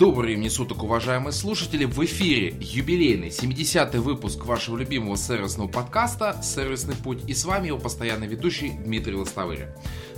[0.00, 1.84] Добрый времени суток, уважаемые слушатели!
[1.84, 7.78] В эфире юбилейный 70-й выпуск вашего любимого сервисного подкаста «Сервисный путь» и с вами его
[7.78, 9.68] постоянный ведущий Дмитрий Лостовырь.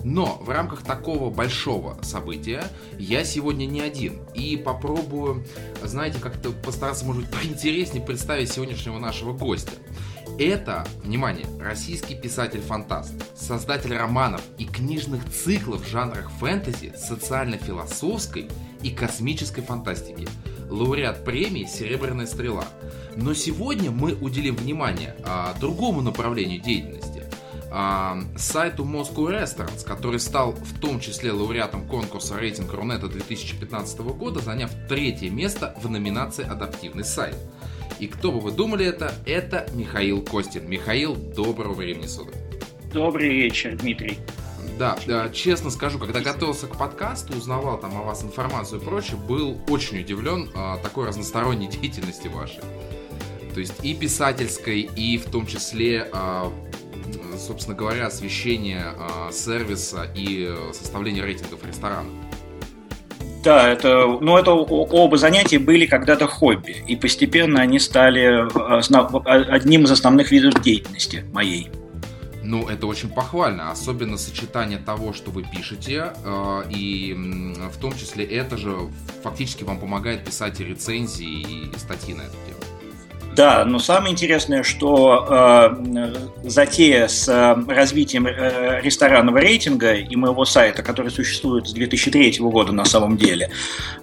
[0.04, 2.62] Но в рамках такого большого события
[2.96, 5.44] я сегодня не один и попробую,
[5.82, 9.72] знаете, как-то постараться, может быть, поинтереснее представить сегодняшнего нашего гостя.
[10.38, 18.48] Это, внимание, российский писатель-фантаст, создатель романов и книжных циклов в жанрах фэнтези, социально-философской
[18.82, 20.26] и космической фантастики,
[20.68, 22.64] лауреат премии «Серебряная стрела».
[23.16, 27.24] Но сегодня мы уделим внимание а, другому направлению деятельности
[27.70, 34.40] а, сайту Moscow Restaurants, который стал в том числе лауреатом конкурса рейтинг Рунета 2015 года,
[34.40, 37.36] заняв третье место в номинации «Адаптивный сайт».
[37.98, 39.14] И кто бы вы думали это?
[39.26, 40.68] Это Михаил Костин.
[40.68, 42.34] Михаил, доброго времени суток.
[42.92, 44.18] Добрый вечер, Дмитрий.
[44.78, 49.16] Да, да, честно скажу, когда готовился к подкасту, узнавал там о вас информацию и прочее,
[49.16, 52.60] был очень удивлен а, такой разносторонней деятельности вашей.
[53.54, 56.52] То есть и писательской, и в том числе, а,
[57.36, 62.12] собственно говоря, освещение а, сервиса и составление рейтингов ресторанов.
[63.44, 68.46] Да, это, ну, это оба занятия были когда-то хобби, и постепенно они стали
[69.52, 71.68] одним из основных видов деятельности моей.
[72.44, 77.14] Ну, это очень похвально, особенно сочетание того, что вы пишете, э, и
[77.72, 78.76] в том числе это же
[79.22, 82.71] фактически вам помогает писать и рецензии, и статьи на эту тему.
[83.34, 90.44] Да, но самое интересное, что э, затея с э, развитием э, ресторанного рейтинга и моего
[90.44, 93.50] сайта, который существует с 2003 года на самом деле,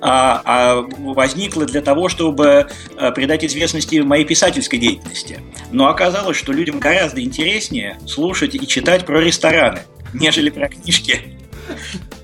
[0.01, 5.41] э, э, возникла для того, чтобы э, придать известности моей писательской деятельности.
[5.71, 9.81] Но оказалось, что людям гораздо интереснее слушать и читать про рестораны,
[10.13, 11.38] нежели про книжки.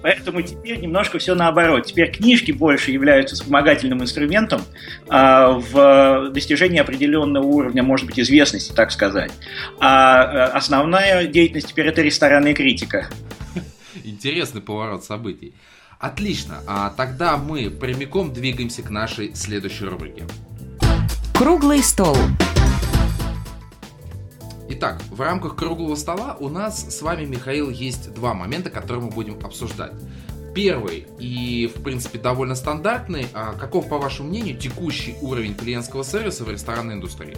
[0.02, 1.86] Поэтому теперь немножко все наоборот.
[1.86, 4.62] Теперь книжки больше являются вспомогательным инструментом
[5.08, 9.32] а, в достижении определенного уровня, может быть, известности, так сказать.
[9.80, 13.10] А, а основная деятельность теперь это ресторанная критика.
[14.04, 15.54] Интересный поворот событий.
[16.00, 20.24] Отлично, а тогда мы прямиком двигаемся к нашей следующей рубрике.
[21.34, 22.16] Круглый стол.
[24.78, 29.10] Итак, в рамках круглого стола у нас с вами, Михаил, есть два момента, которые мы
[29.10, 29.94] будем обсуждать.
[30.54, 33.28] Первый и, в принципе, довольно стандартный.
[33.34, 37.38] А каков, по вашему мнению, текущий уровень клиентского сервиса в ресторанной индустрии?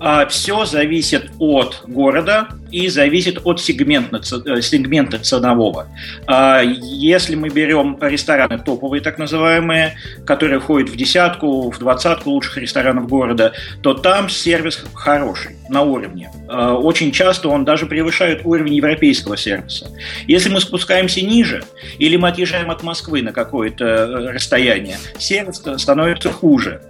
[0.00, 5.88] А, Все зависит от города и зависит от сегмента, э, сегмента ценового.
[6.26, 12.58] А, если мы берем рестораны топовые, так называемые, которые входят в десятку, в двадцатку лучших
[12.58, 16.30] ресторанов города, то там сервис хороший, на уровне.
[16.48, 19.90] А, очень часто он даже превышает уровень европейского сервиса.
[20.26, 21.64] Если мы спускаемся ниже,
[21.98, 26.82] или мы отъезжаем от Москвы на какое-то э, расстояние, сервис становится хуже.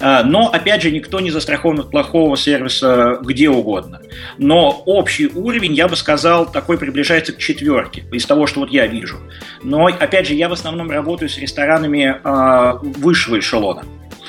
[0.00, 4.00] А, но, опять же, никто не застрахован от плохого сервиса где угодно.
[4.38, 8.86] Но общий уровень, я бы сказал, такой приближается к четверке, из того, что вот я
[8.86, 9.18] вижу.
[9.62, 13.84] Но, опять же, я в основном работаю с ресторанами э, высшего эшелона,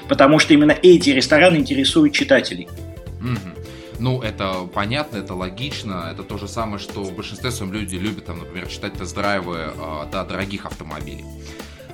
[0.08, 2.68] потому что именно эти рестораны интересуют читателей.
[4.00, 6.10] Ну, это понятно, это логично.
[6.12, 10.06] Это то же самое, что в большинстве своем люди любят, там, например, читать тест-драйвы э,
[10.10, 11.26] до дорогих автомобилей.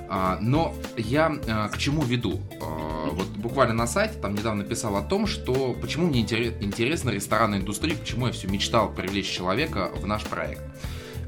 [0.08, 2.40] А, но я а, к чему веду?
[2.60, 7.58] А, вот буквально на сайте там недавно писал о том, что почему мне интересна ресторанная
[7.58, 10.62] индустрия, почему я все мечтал привлечь человека в наш проект.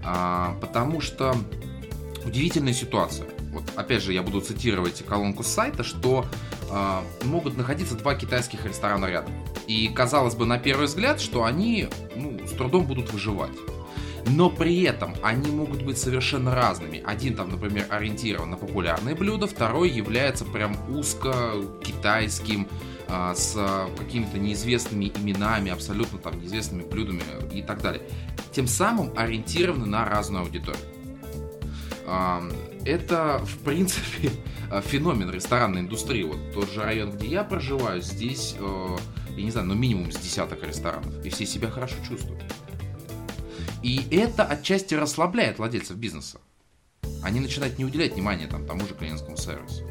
[0.00, 1.34] Потому что
[2.24, 3.26] удивительная ситуация.
[3.52, 6.24] Вот опять же я буду цитировать колонку сайта, что
[7.24, 9.34] могут находиться два китайских ресторана рядом.
[9.66, 13.50] И казалось бы на первый взгляд, что они ну, с трудом будут выживать
[14.30, 17.02] но при этом они могут быть совершенно разными.
[17.04, 22.68] Один там, например, ориентирован на популярные блюда, второй является прям узко китайским,
[23.08, 23.56] а, с
[23.96, 27.22] какими-то неизвестными именами, абсолютно там неизвестными блюдами
[27.52, 28.02] и так далее.
[28.52, 30.82] Тем самым ориентированы на разную аудиторию.
[32.84, 34.30] Это, в принципе,
[34.82, 36.22] феномен ресторанной индустрии.
[36.22, 38.96] Вот тот же район, где я проживаю, здесь, э,
[39.36, 42.42] я не знаю, ну минимум с десяток ресторанов, и все себя хорошо чувствуют.
[43.82, 46.40] И это отчасти расслабляет владельцев бизнеса.
[47.22, 49.87] Они начинают не уделять внимания там, тому же клиентскому сервису.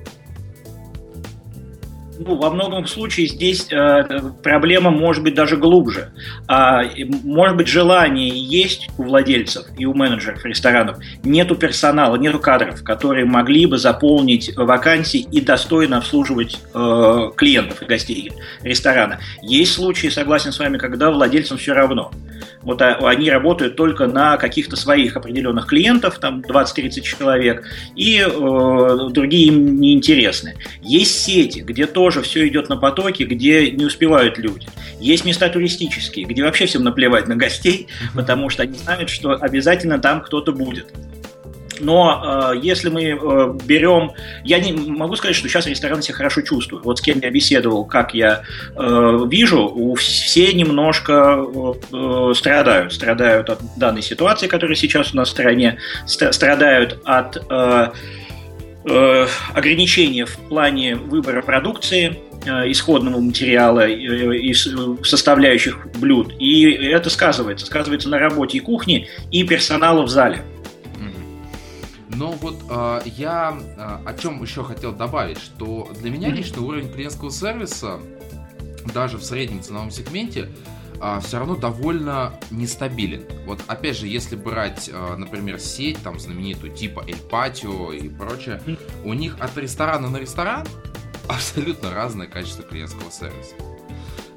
[2.19, 4.04] Ну, во многом случае здесь э,
[4.44, 6.12] проблема может быть даже глубже.
[6.48, 6.84] А,
[7.24, 10.98] может быть, желание есть у владельцев и у менеджеров ресторанов.
[11.24, 17.86] Нету персонала, нету кадров, которые могли бы заполнить вакансии и достойно обслуживать э, клиентов и
[17.86, 18.31] гостей
[18.62, 19.19] ресторана.
[19.42, 22.12] Есть случаи, согласен с вами, когда владельцам все равно.
[22.62, 27.64] Вот а, они работают только на каких-то своих определенных клиентов, там 20-30 человек,
[27.96, 30.56] и э, другие им не интересны.
[30.81, 34.65] Есть сети, где тоже все идет на потоке, где не успевают люди.
[35.01, 40.00] Есть места туристические, где вообще всем наплевать на гостей, потому что они знают, что обязательно
[40.00, 40.88] там кто-то будет.
[41.81, 43.18] Но э, если мы э,
[43.65, 44.13] берем,
[44.45, 46.86] я не могу сказать, что сейчас рестораны себя хорошо чувствуют.
[46.86, 48.44] Вот с кем я беседовал, как я
[48.74, 51.44] э, вижу, все немножко
[51.92, 57.42] э, страдают, страдают от данной ситуации, которая сейчас у нас в стране, страдают от э,
[57.50, 57.88] э,
[59.54, 66.34] ограничения в плане выбора продукции, э, исходного материала и составляющих блюд.
[66.39, 67.66] И это сказывается.
[67.66, 70.44] Сказывается на работе и кухни, и персонала в зале.
[72.18, 76.92] Но вот э, я э, о чем еще хотел добавить, что для меня лично уровень
[76.92, 78.00] клиентского сервиса
[78.94, 80.50] даже в среднем ценовом сегменте
[81.21, 83.23] все равно довольно нестабилен.
[83.45, 88.61] Вот опять же, если брать, а, например, сеть там знаменитую типа El Patio и прочее,
[89.03, 90.65] у них от ресторана на ресторан
[91.29, 93.55] абсолютно разное качество клиентского сервиса.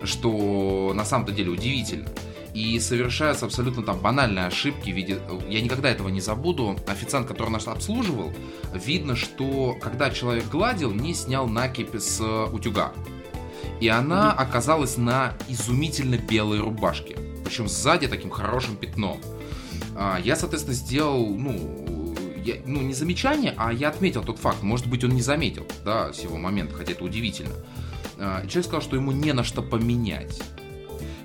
[0.02, 2.08] Что на самом-то деле удивительно
[2.54, 5.20] и совершаются абсолютно там банальные ошибки в виде...
[5.48, 6.76] Я никогда этого не забуду.
[6.86, 8.32] Официант, который нас обслуживал,
[8.74, 12.92] видно, что когда человек гладил, не снял накипи с утюга.
[13.80, 17.16] И она оказалась на изумительно белой рубашке.
[17.44, 19.20] Причем сзади таким хорошим пятном.
[19.96, 24.62] А, я, соответственно, сделал, ну, я, ну, не замечание, а я отметил тот факт.
[24.62, 27.54] Может быть, он не заметил, да, с его момента, хотя это удивительно.
[28.18, 30.40] А, человек сказал, что ему не на что поменять.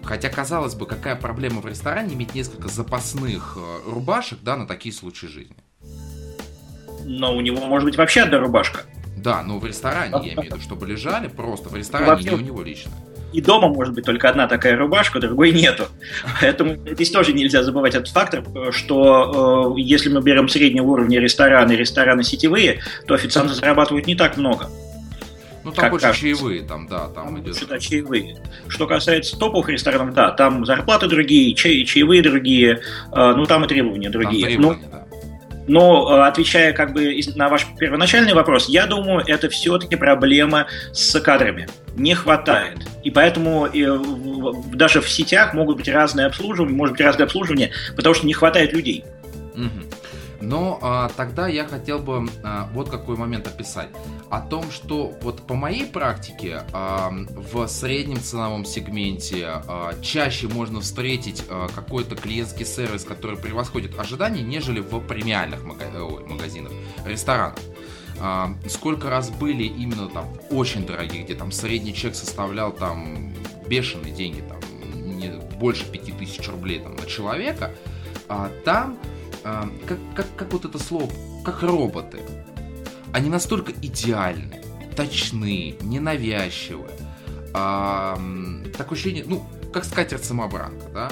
[0.04, 4.94] Хотя, казалось бы, какая проблема в ресторане иметь несколько запасных э, рубашек, да, на такие
[4.94, 5.56] случаи жизни.
[7.04, 8.84] Но у него может быть вообще одна рубашка.
[9.26, 12.30] Да, но в ресторане, я имею в виду, чтобы лежали просто в ресторане, вообще...
[12.30, 12.92] не у него лично.
[13.34, 15.88] И дома может быть только одна такая рубашка, другой нету.
[16.40, 21.72] Поэтому здесь тоже нельзя забывать этот фактор, что э, если мы берем среднего уровня рестораны,
[21.72, 24.70] рестораны сетевые, то официанты зарабатывают не так много.
[25.64, 26.22] Ну, там больше кажется.
[26.22, 27.68] чаевые, там, да, там, там идет.
[27.68, 28.38] Да, чаевые.
[28.68, 32.82] Что касается топовых ресторанов, да, там зарплаты другие, чаи, чаевые другие,
[33.12, 34.44] э, ну, там и требования другие.
[34.44, 35.05] Там требования, ну, да.
[35.68, 41.20] Но э, отвечая как бы на ваш первоначальный вопрос, я думаю, это все-таки проблема с
[41.20, 41.68] кадрами.
[41.96, 42.78] Не хватает.
[43.04, 44.00] И поэтому э,
[44.74, 48.74] даже в сетях могут быть разные обслуживания, может быть разное обслуживание, потому что не хватает
[48.74, 49.06] людей.
[49.56, 49.96] Угу.
[50.42, 53.90] Но а, тогда я хотел бы а, вот какой момент описать.
[54.30, 60.82] О том, что вот по моей практике а, в среднем ценовом сегменте а, чаще можно
[60.82, 66.72] встретить а, какой-то клиентский сервис, который превосходит ожидания, нежели в премиальных ой, магазинах,
[67.06, 67.60] ресторанах.
[68.20, 73.34] А, сколько раз были именно там очень дорогие, где там средний чек составлял там
[73.68, 74.60] бешеные деньги, там
[75.18, 77.74] не больше 5000 рублей там, на человека,
[78.28, 78.98] а, там
[79.46, 81.12] а, как, как, как вот это слово,
[81.44, 82.20] как роботы.
[83.14, 84.62] Они настолько идеальны,
[84.96, 86.90] точны, ненавязчивы.
[87.54, 88.20] А,
[88.76, 91.12] такое ощущение, ну, как скатерть самобранка, да?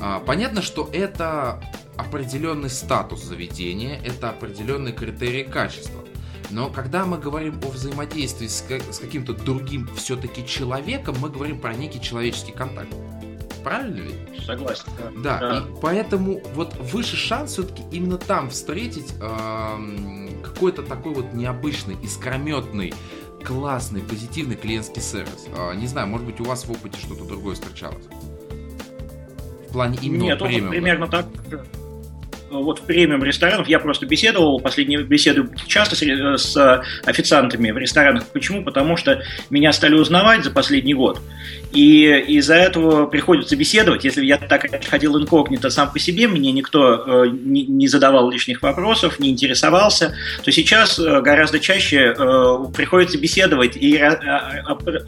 [0.00, 1.62] А, понятно, что это
[1.96, 6.04] определенный статус заведения, это определенные критерии качества.
[6.50, 11.74] Но когда мы говорим о взаимодействии с, с каким-то другим все-таки человеком, мы говорим про
[11.74, 12.94] некий человеческий контакт.
[13.64, 14.44] Правильно ведь?
[14.44, 14.84] Согласен.
[15.22, 15.58] Да, да.
[15.58, 22.92] и поэтому вот выше шанс все-таки именно там встретить э, какой-то такой вот необычный, искрометный,
[23.42, 25.46] классный, позитивный клиентский сервис.
[25.56, 28.04] Э, не знаю, может быть у вас в опыте что-то другое встречалось?
[29.68, 31.26] В плане именно Нет, вот примерно так
[32.62, 38.26] вот в премиум ресторанов я просто беседовал, последние беседы часто с, с официантами в ресторанах.
[38.28, 38.64] Почему?
[38.64, 41.20] Потому что меня стали узнавать за последний год.
[41.74, 44.04] И из-за этого приходится беседовать.
[44.04, 49.18] Если я так ходил инкогнито сам по себе, мне никто э, не, задавал лишних вопросов,
[49.18, 50.14] не интересовался,
[50.44, 54.08] то сейчас э, гораздо чаще э, приходится беседовать и э,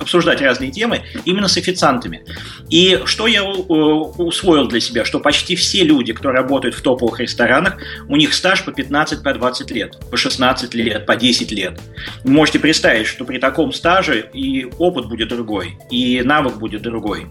[0.01, 2.25] обсуждать разные темы именно с официантами.
[2.69, 7.79] И что я усвоил для себя, что почти все люди, кто работают в топовых ресторанах,
[8.09, 11.81] у них стаж по 15, по 20 лет, по 16 лет, по 10 лет.
[12.25, 17.27] Можете представить, что при таком стаже и опыт будет другой, и навык будет другой.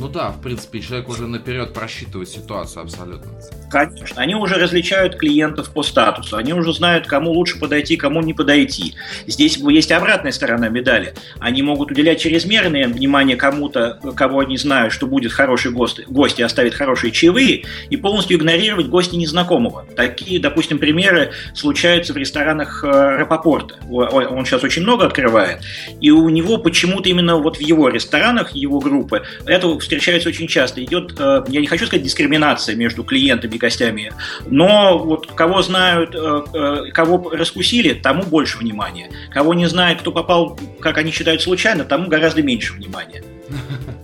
[0.00, 3.32] Ну да, в принципе, человек уже наперед просчитывает ситуацию абсолютно.
[3.70, 8.32] Конечно, они уже различают клиентов по статусу, они уже знают, кому лучше подойти, кому не
[8.32, 8.94] подойти.
[9.26, 11.12] Здесь есть обратная сторона медали.
[11.38, 16.42] Они могут уделять чрезмерное внимание кому-то, кого они знают, что будет хороший гость, гость и
[16.42, 19.84] оставит хорошие чаевые, и полностью игнорировать гостя незнакомого.
[19.96, 23.74] Такие, допустим, примеры случаются в ресторанах э, Рапопорта.
[23.90, 25.60] Он сейчас очень много открывает,
[26.00, 30.82] и у него почему-то именно вот в его ресторанах, его группы, это встречается очень часто.
[30.84, 34.12] Идет, э, я не хочу сказать дискриминация между клиентами и гостями,
[34.46, 39.10] но вот кого знают, э, кого раскусили, тому больше внимания.
[39.32, 43.22] Кого не знают, кто попал, как они считают, случайно, тому гораздо меньше внимания.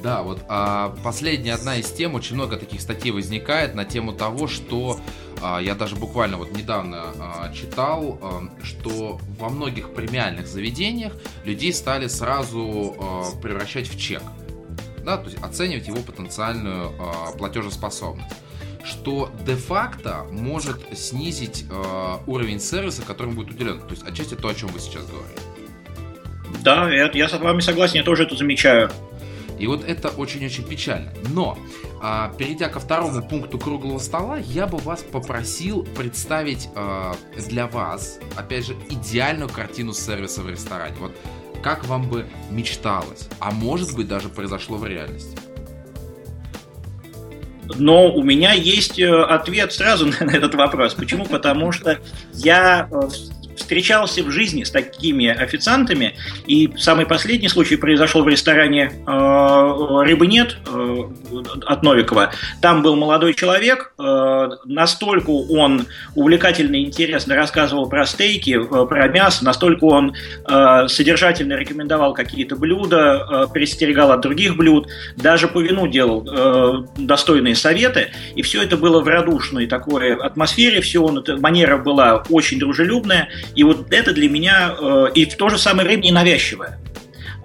[0.00, 4.46] Да, вот а последняя одна из тем, очень много таких статей возникает на тему того,
[4.46, 5.00] что
[5.42, 11.72] а, я даже буквально вот недавно а, читал, а, что во многих премиальных заведениях людей
[11.72, 14.22] стали сразу а, превращать в чек.
[15.08, 18.36] Да, то есть оценивать его потенциальную а, платежеспособность
[18.84, 23.80] что де-факто может снизить э, уровень сервиса, которым будет уделен.
[23.80, 25.42] То есть отчасти то, о чем вы сейчас говорите.
[26.62, 28.90] Да, я, я с вами согласен, я тоже это замечаю.
[29.58, 31.12] И вот это очень-очень печально.
[31.34, 31.58] Но,
[32.00, 37.14] а, перейдя ко второму пункту круглого стола, я бы вас попросил представить а,
[37.48, 40.96] для вас, опять же, идеальную картину сервиса в ресторане.
[40.98, 41.12] Вот
[41.62, 45.36] как вам бы мечталось, а может быть даже произошло в реальности.
[47.76, 50.94] Но у меня есть э, ответ сразу на этот вопрос.
[50.94, 51.26] Почему?
[51.26, 51.98] Потому что
[52.32, 53.08] я э,
[53.68, 56.14] встречался в жизни с такими официантами,
[56.46, 60.96] и самый последний случай произошел в ресторане э, «Рыбы нет» э,
[61.66, 62.32] от Новикова.
[62.62, 65.84] Там был молодой человек, э, настолько он
[66.14, 70.14] увлекательно и интересно рассказывал про стейки, э, про мясо, настолько он
[70.88, 78.12] содержательно рекомендовал какие-то блюда, э, предостерегал от других блюд, даже по вину делал достойные советы,
[78.34, 83.64] и все это было в радушной такой атмосфере, все, он, манера была очень дружелюбная, и
[83.64, 86.78] вот это для меня, э, и в то же самое время ненавязчивое.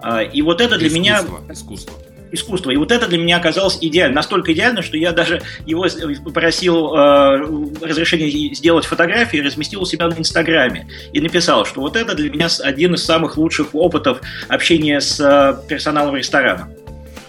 [0.00, 1.52] А, и вот это для искусство, меня...
[1.52, 1.94] Искусство.
[2.30, 2.70] Искусство.
[2.70, 4.14] И вот это для меня оказалось идеально.
[4.14, 5.88] Настолько идеально, что я даже его
[6.24, 10.86] попросил э, разрешения сделать фотографии, разместил у себя на Инстаграме.
[11.12, 15.68] И написал, что вот это для меня один из самых лучших опытов общения с э,
[15.68, 16.70] персоналом ресторана.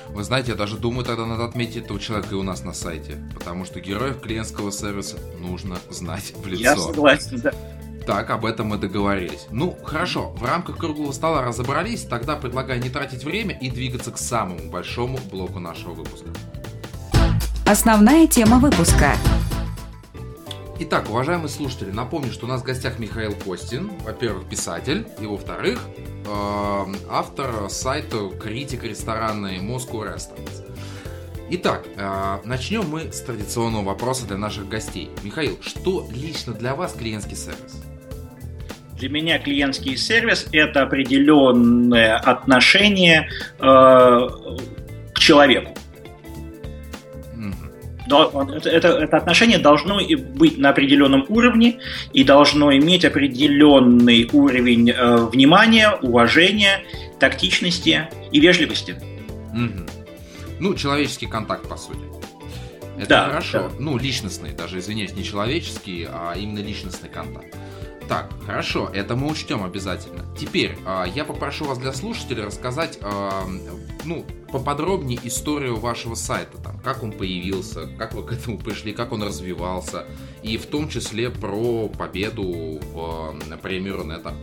[0.09, 3.17] Вы знаете, я даже думаю, тогда надо отметить этого человека и у нас на сайте.
[3.33, 6.61] Потому что героев клиентского сервиса нужно знать в лицо.
[6.61, 7.51] Я согласен, да.
[8.05, 9.47] Так, об этом мы договорились.
[9.49, 14.19] Ну, хорошо, в рамках круглого стола разобрались, тогда предлагаю не тратить время и двигаться к
[14.19, 16.27] самому большому блоку нашего выпуска.
[17.65, 19.15] Основная тема выпуска.
[20.77, 25.81] Итак, уважаемые слушатели, напомню, что у нас в гостях Михаил Костин, во-первых, писатель, и во-вторых,
[26.27, 30.63] э, автор сайта критик ресторанной Moscow Restaurants.
[31.49, 35.09] Итак, э, начнем мы с традиционного вопроса для наших гостей.
[35.23, 37.81] Михаил, что лично для вас клиентский сервис?
[38.97, 44.29] Для меня клиентский сервис– это определенное отношение э,
[45.13, 45.75] к человеку.
[48.07, 49.99] Это, это, это отношение должно
[50.35, 51.79] быть на определенном уровне
[52.13, 56.83] и должно иметь определенный уровень э, внимания, уважения,
[57.19, 58.95] тактичности и вежливости.
[59.53, 59.89] Угу.
[60.59, 61.99] Ну, человеческий контакт, по сути.
[62.97, 63.69] Это да, хорошо.
[63.69, 63.75] Да.
[63.79, 67.55] Ну, личностный, даже, извиняюсь, не человеческий, а именно личностный контакт.
[68.07, 70.23] Так, хорошо, это мы учтем обязательно.
[70.37, 73.29] Теперь э, я попрошу вас для слушателей рассказать, э,
[74.03, 79.11] ну, поподробнее историю вашего сайта, там, как он появился, как вы к этому пришли, как
[79.11, 80.05] он развивался,
[80.43, 84.35] и в том числе про победу в э, премии Рунета.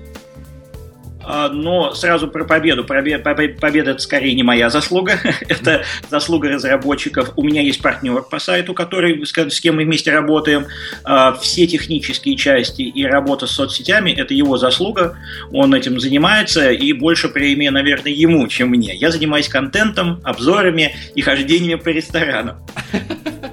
[1.25, 2.85] А, но сразу про победу.
[2.85, 7.33] Победа, это скорее не моя заслуга, это заслуга разработчиков.
[7.37, 10.67] У меня есть партнер по сайту, который, с кем мы вместе работаем.
[11.05, 15.17] А, все технические части и работа с соцсетями– это его заслуга.
[15.52, 18.95] Он этим занимается, и больше премия, наверное, ему, чем мне.
[18.95, 22.64] Я занимаюсь контентом, обзорами и хождениями по ресторанам.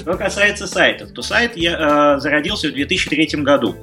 [0.00, 3.76] Что касается сайтов, то сайт я, э, зародился в 2003 году.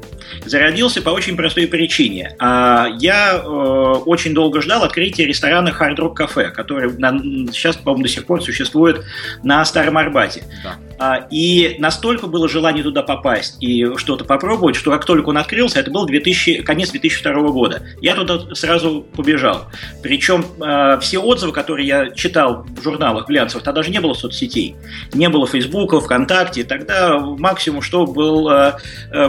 [0.45, 2.35] Зародился по очень простой причине.
[2.39, 7.19] А, я э, очень долго ждал открытия ресторана Hard Rock Cafe, который на,
[7.51, 9.05] сейчас, по-моему, до сих пор существует
[9.43, 10.43] на Старом Арбате.
[10.63, 10.77] Да.
[10.99, 15.79] А, и настолько было желание туда попасть и что-то попробовать, что как только он открылся,
[15.79, 19.67] это был 2000, конец 2002 года, я туда сразу побежал.
[20.01, 24.75] Причем э, все отзывы, которые я читал в журналах глянцевых, тогда даже не было соцсетей.
[25.13, 26.63] Не было Фейсбука, ВКонтакте.
[26.63, 28.73] Тогда максимум, что был, э,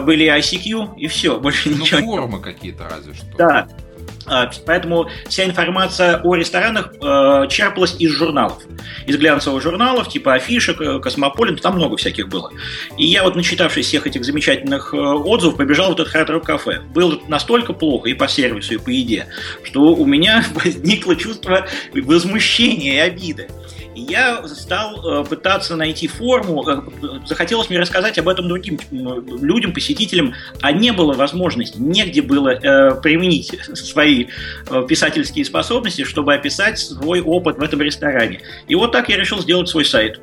[0.01, 2.01] были ICQ, и все, больше ну, ничего.
[2.01, 3.25] форумы какие-то разве что.
[3.37, 3.67] Да.
[4.29, 8.61] А, поэтому вся информация о ресторанах э, черпалась из журналов.
[9.07, 12.51] Из глянцевых журналов, типа афишек, э, Космополит, там много всяких было.
[12.97, 16.81] И я вот, начитавшись всех этих замечательных э, отзывов, побежал в этот Hard Rock кафе.
[16.93, 19.27] Было настолько плохо и по сервису, и по еде,
[19.63, 23.47] что у меня возникло чувство возмущения и обиды
[23.99, 26.81] я стал э, пытаться найти форму, э,
[27.25, 33.01] захотелось мне рассказать об этом другим людям, посетителям, а не было возможности, негде было э,
[33.01, 34.27] применить свои
[34.87, 38.41] писательские способности, чтобы описать свой опыт в этом ресторане.
[38.67, 40.19] И вот так я решил сделать свой сайт.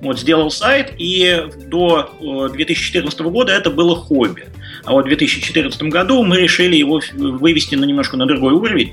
[0.00, 4.46] Вот, сделал сайт, и до 2014 года это было хобби.
[4.84, 8.92] А вот в 2014 году мы решили его вывести на немножко на другой уровень,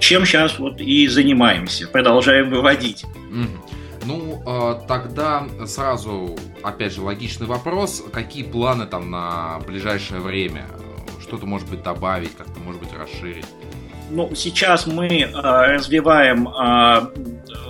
[0.00, 3.04] чем сейчас вот и занимаемся, продолжаем выводить.
[4.06, 8.02] Ну, а, тогда сразу, опять же, логичный вопрос.
[8.12, 10.66] Какие планы там на ближайшее время?
[11.22, 13.46] Что-то, может быть, добавить, как-то, может быть, расширить?
[14.10, 17.06] Ну, сейчас мы э, развиваем э,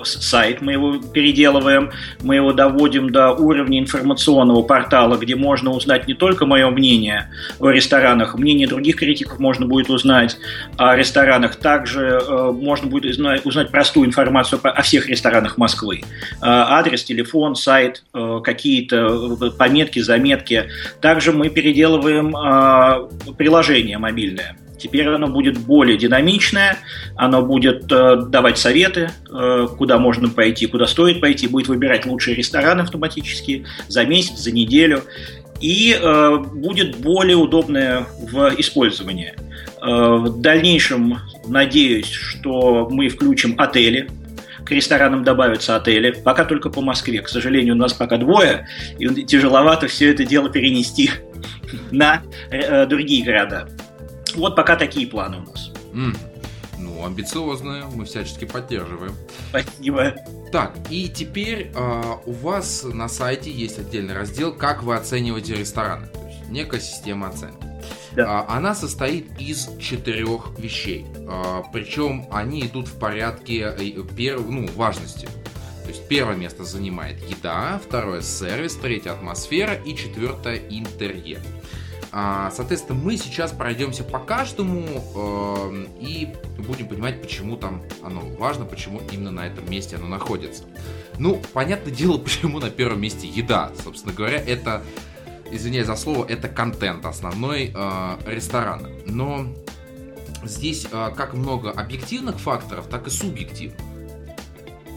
[0.05, 1.91] сайт, мы его переделываем,
[2.23, 7.71] мы его доводим до уровня информационного портала, где можно узнать не только мое мнение о
[7.71, 10.37] ресторанах, мнение других критиков можно будет узнать
[10.77, 16.03] о ресторанах, также э, можно будет узнать, узнать простую информацию о всех ресторанах Москвы.
[16.03, 20.69] Э, адрес, телефон, сайт, э, какие-то пометки, заметки.
[21.01, 26.79] Также мы переделываем э, приложение мобильное Теперь оно будет более динамичное,
[27.17, 32.37] оно будет э, давать советы, э, куда можно пойти, куда стоит пойти, будет выбирать лучшие
[32.37, 35.03] рестораны автоматически за месяц, за неделю,
[35.61, 39.35] и э, будет более удобное в использовании.
[39.81, 44.09] Э, в дальнейшем надеюсь, что мы включим отели,
[44.65, 46.11] к ресторанам добавятся отели.
[46.11, 47.21] Пока только по Москве.
[47.21, 48.67] К сожалению, у нас пока двое,
[48.99, 51.11] и тяжеловато все это дело перенести
[51.91, 53.69] на э, другие города.
[54.35, 55.71] Вот пока такие планы у нас.
[55.93, 56.17] Mm.
[56.79, 59.15] Ну, амбициозные, мы всячески поддерживаем.
[59.51, 60.15] Спасибо.
[60.53, 66.09] Так, и теперь э, у вас на сайте есть отдельный раздел «Как вы оцениваете рестораны?»
[66.09, 67.67] То есть некая система оценки.
[68.13, 68.47] Да.
[68.47, 71.07] А, она состоит из четырех вещей.
[71.29, 74.41] А, причем они идут в порядке э, пер...
[74.41, 75.27] ну, важности.
[75.85, 81.41] То есть первое место занимает еда, второе сервис, третье атмосфера и четвертое интерьер.
[82.17, 88.65] А, соответственно, мы сейчас пройдемся по каждому эм, и будем понимать, почему там оно важно,
[88.65, 90.63] почему именно на этом месте оно находится.
[91.19, 93.73] Ну, понятное дело, почему на первом месте еда.
[93.83, 94.85] Собственно говоря, это,
[95.51, 98.91] извиняюсь за слово, это контент основной э, ресторана.
[99.07, 99.47] Но
[100.45, 103.77] здесь э, как много объективных факторов, так и субъективных,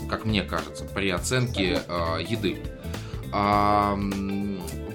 [0.08, 2.60] как мне кажется, при оценке э, еды.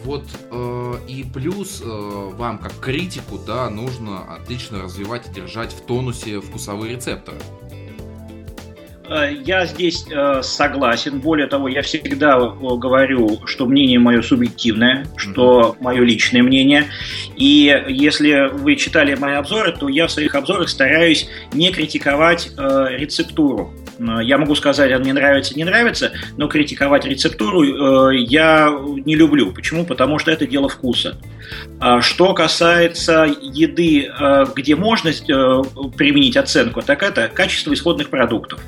[0.05, 5.83] Вот э, и плюс э, вам, как критику, да, нужно отлично развивать и держать в
[5.83, 7.39] тонусе вкусовые рецепторы.
[9.09, 11.21] Э, я здесь э, согласен.
[11.21, 16.87] Более того, я всегда э, говорю, что мнение мое субъективное, что мое личное мнение.
[17.37, 22.87] И если вы читали мои обзоры, то я в своих обзорах стараюсь не критиковать э,
[22.91, 23.73] рецептуру.
[23.99, 28.71] Я могу сказать, мне нравится, не нравится, но критиковать рецептуру э, я
[29.05, 29.53] не люблю.
[29.53, 29.85] Почему?
[29.85, 31.19] Потому что это дело вкуса.
[31.81, 35.13] А что касается еды, э, где можно э,
[35.97, 38.61] применить оценку, так это качество исходных продуктов.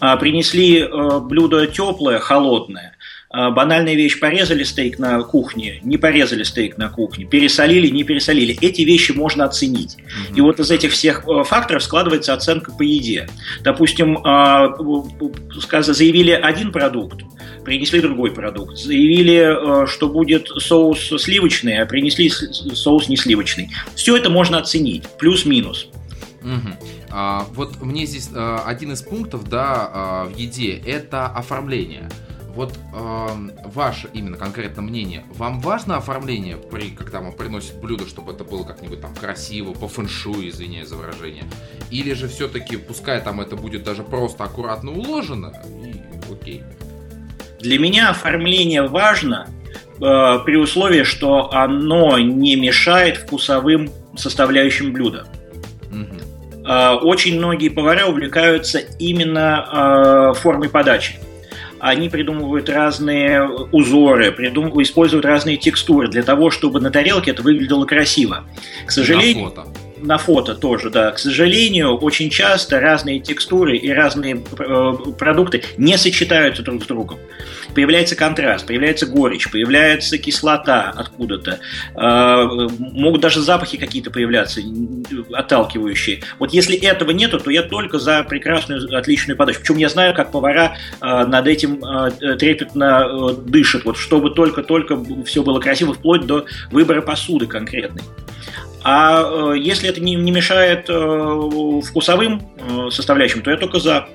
[0.00, 2.94] А, принесли э, блюдо теплое, холодное.
[3.30, 8.56] А, банальная вещь, порезали стейк на кухне, не порезали стейк на кухне, пересолили, не пересолили.
[8.62, 9.96] Эти вещи можно оценить.
[9.98, 10.36] Mm-hmm.
[10.36, 13.28] И вот из этих всех э, факторов складывается оценка по еде.
[13.60, 14.74] Допустим, а,
[15.82, 17.20] заявили один продукт,
[17.64, 18.78] принесли другой продукт.
[18.78, 23.68] Заявили, э, что будет соус сливочный, а принесли соус не сливочный.
[23.94, 25.88] Все это можно оценить, плюс-минус.
[26.40, 26.76] Угу.
[27.10, 32.08] А, вот мне здесь а, один из пунктов, да, а, в еде это оформление.
[32.54, 33.28] Вот э,
[33.66, 38.64] ваше именно конкретно мнение, вам важно оформление, при, когда вам приносит блюдо, чтобы это было
[38.64, 41.44] как-нибудь там красиво, по фэншую, извиняюсь за выражение?
[41.90, 46.00] Или же все-таки, пускай там это будет даже просто аккуратно уложено, и
[46.32, 46.64] окей?
[47.60, 49.48] Для меня оформление важно
[50.00, 55.26] э, при условии, что оно не мешает вкусовым составляющим блюда.
[56.68, 61.18] Э, очень многие повара увлекаются именно э, формой подачи.
[61.80, 67.84] Они придумывают разные узоры, придумывают, используют разные текстуры для того, чтобы на тарелке это выглядело
[67.84, 68.44] красиво.
[68.86, 69.77] К сожалению, на фото
[70.54, 71.10] тоже, да.
[71.10, 77.18] К сожалению, очень часто разные текстуры и разные э, продукты не сочетаются друг с другом.
[77.74, 81.60] Появляется контраст, появляется горечь, появляется кислота откуда-то.
[81.94, 84.60] Э, могут даже запахи какие-то появляться,
[85.32, 86.22] отталкивающие.
[86.38, 89.60] Вот если этого нету, то я только за прекрасную, отличную подачу.
[89.60, 93.84] Причем я знаю, как повара э, над этим э, трепетно э, дышат.
[93.84, 98.02] Вот чтобы только-только все было красиво, вплоть до выбора посуды конкретной.
[98.82, 104.08] А э, если это не, мешает э, вкусовым э, составляющим, то я только за.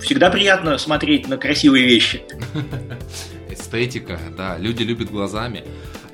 [0.00, 2.22] Всегда приятно смотреть на красивые вещи.
[3.50, 5.64] Эстетика, да, люди любят глазами.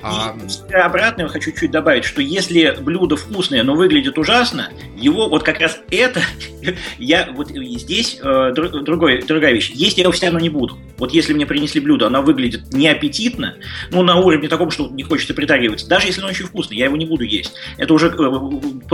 [0.07, 0.37] А...
[0.71, 5.43] И обратно я хочу чуть добавить, что если блюдо вкусное, но выглядит ужасно, его вот
[5.43, 6.21] как раз это,
[6.99, 9.71] я вот здесь э, другой, другая вещь.
[9.71, 10.79] Есть я его все равно не буду.
[10.99, 13.57] Вот если мне принесли блюдо, оно выглядит неаппетитно,
[13.91, 16.97] ну на уровне таком, что не хочется притягиваться, даже если оно очень вкусное, я его
[16.97, 17.55] не буду есть.
[17.77, 18.89] Это уже э,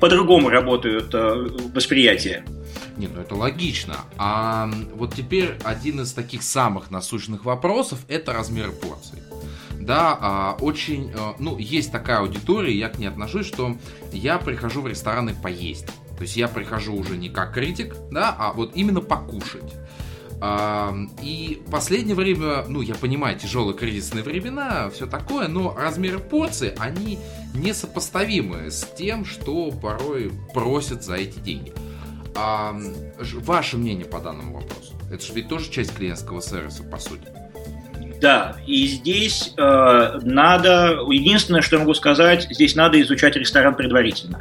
[0.00, 2.44] по-другому работают э, восприятия.
[2.96, 3.96] Нет, ну это логично.
[4.16, 9.18] А вот теперь один из таких самых насущных вопросов это размер порций
[9.80, 13.76] да, а, очень, а, ну, есть такая аудитория, я к ней отношусь, что
[14.12, 15.86] я прихожу в рестораны поесть.
[16.16, 19.74] То есть я прихожу уже не как критик, да, а вот именно покушать.
[20.40, 26.74] А, и последнее время, ну, я понимаю, тяжелые кризисные времена, все такое, но размеры порции,
[26.78, 27.18] они
[27.54, 31.72] несопоставимы с тем, что порой просят за эти деньги.
[32.34, 32.78] А,
[33.18, 34.92] ваше мнение по данному вопросу?
[35.10, 37.28] Это же ведь тоже часть клиентского сервиса, по сути.
[38.20, 44.40] Да, и здесь э, надо, единственное, что я могу сказать, здесь надо изучать ресторан предварительно.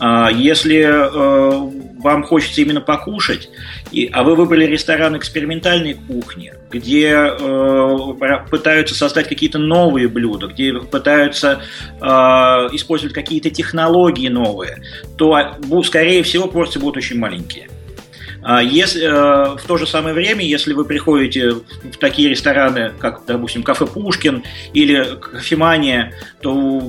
[0.00, 3.50] Э, если э, вам хочется именно покушать,
[3.92, 10.72] и, а вы выбрали ресторан экспериментальной кухни, где э, пытаются создать какие-то новые блюда, где
[10.72, 11.62] пытаются
[12.00, 12.04] э,
[12.72, 14.82] использовать какие-то технологии новые,
[15.18, 17.68] то, скорее всего, порции будут очень маленькие.
[18.42, 23.22] А если, э, в то же самое время, если вы приходите в такие рестораны, как,
[23.26, 26.82] допустим, кафе Пушкин или кофемания, то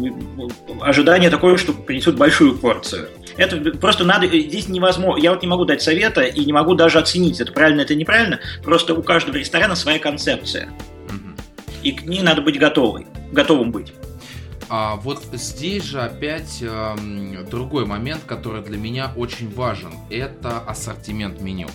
[0.82, 3.10] ожидание такое, что принесут большую порцию.
[3.38, 7.00] Это просто надо, здесь невозможно, я вот не могу дать совета и не могу даже
[7.00, 10.70] оценить, это правильно, это неправильно, просто у каждого ресторана своя концепция.
[11.84, 13.94] И к ней надо быть готовой, готовым быть.
[14.74, 16.96] А вот здесь же опять э,
[17.52, 19.92] другой момент, который для меня очень важен.
[20.10, 21.68] Это ассортимент меню.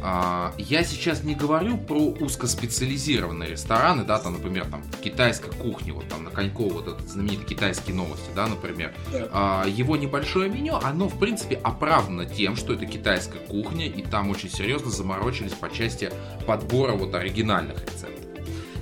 [0.00, 6.08] А, я сейчас не говорю про узкоспециализированные рестораны, да, там, например, там китайская кухня, вот
[6.08, 8.94] там на Коньково, вот этот знаменитый китайские новости, да, например.
[9.30, 14.30] А, его небольшое меню, оно, в принципе, оправдано тем, что это китайская кухня, и там
[14.30, 16.10] очень серьезно заморочились по части
[16.46, 18.27] подбора вот оригинальных рецептов.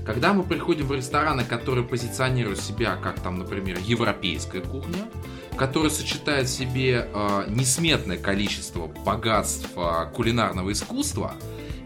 [0.06, 5.08] Когда мы приходим в рестораны, которые позиционируют себя как там, например, европейская кухня,
[5.56, 11.34] которая сочетает в себе э, несметное количество богатств э, кулинарного искусства,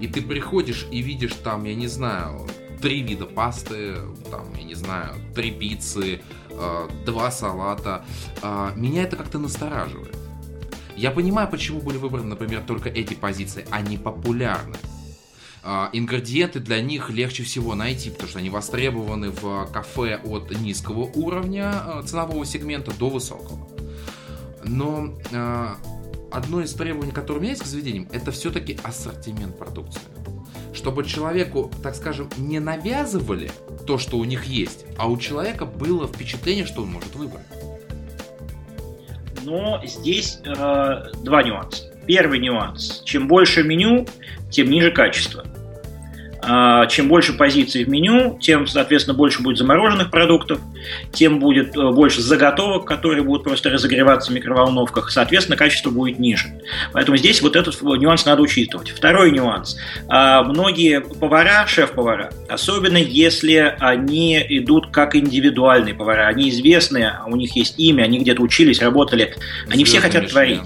[0.01, 2.47] и ты приходишь и видишь там, я не знаю,
[2.83, 3.97] три вида пасты,
[4.31, 8.05] там, я не знаю, три пиццы, э, два салата,
[8.43, 10.15] э, меня это как-то настораживает.
[10.95, 14.77] Я понимаю, почему были выбраны, например, только эти позиции, они популярны.
[15.63, 21.01] А, ингредиенты для них легче всего найти, потому что они востребованы в кафе от низкого
[21.03, 23.69] уровня а, ценового сегмента до высокого.
[24.65, 25.77] Но а,
[26.31, 30.01] одно из требований, которое у меня есть к заведениям, это все-таки ассортимент продукции.
[30.73, 33.51] Чтобы человеку, так скажем, не навязывали
[33.87, 37.45] то, что у них есть, а у человека было впечатление, что он может выбрать.
[39.43, 41.90] Но здесь э, два нюанса.
[42.11, 43.03] Первый нюанс.
[43.05, 44.05] Чем больше меню,
[44.51, 45.45] тем ниже качество.
[46.43, 50.59] А, чем больше позиций в меню, тем, соответственно, больше будет замороженных продуктов,
[51.13, 56.49] тем будет э, больше заготовок, которые будут просто разогреваться в микроволновках, соответственно, качество будет ниже.
[56.93, 58.91] Поэтому здесь вот этот нюанс надо учитывать.
[58.91, 59.77] Второй нюанс.
[60.09, 67.55] А, многие повара, шеф-повара, особенно если они идут как индивидуальные повара, они известные, у них
[67.55, 69.37] есть имя, они где-то учились, работали,
[69.69, 70.63] они все хотят творить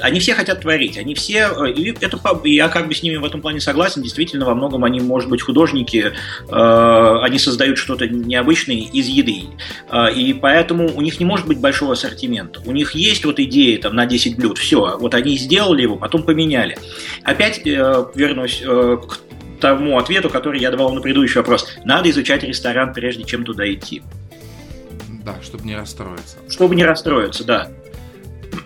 [0.00, 3.24] они все хотят творить, они все, э, и это, я как бы с ними в
[3.24, 6.12] этом плане согласен, действительно, во многом они, может быть, художники,
[6.48, 9.44] э, они создают что-то необычное из еды,
[9.90, 12.60] э, и поэтому у них не может быть большого ассортимента.
[12.64, 16.22] У них есть вот идеи там на 10 блюд, все, вот они сделали его, потом
[16.22, 16.78] поменяли.
[17.22, 19.18] Опять вернусь к
[19.60, 21.68] тому ответу, который я давал на предыдущий вопрос.
[21.84, 24.02] Надо изучать ресторан, прежде чем туда идти.
[25.24, 26.38] Да, чтобы не расстроиться.
[26.48, 27.68] Чтобы не расстроиться, да.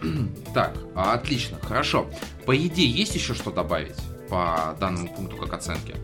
[0.55, 2.07] Так, отлично, хорошо.
[2.47, 3.97] По идее, есть еще что добавить
[4.29, 5.95] по данному пункту как оценки?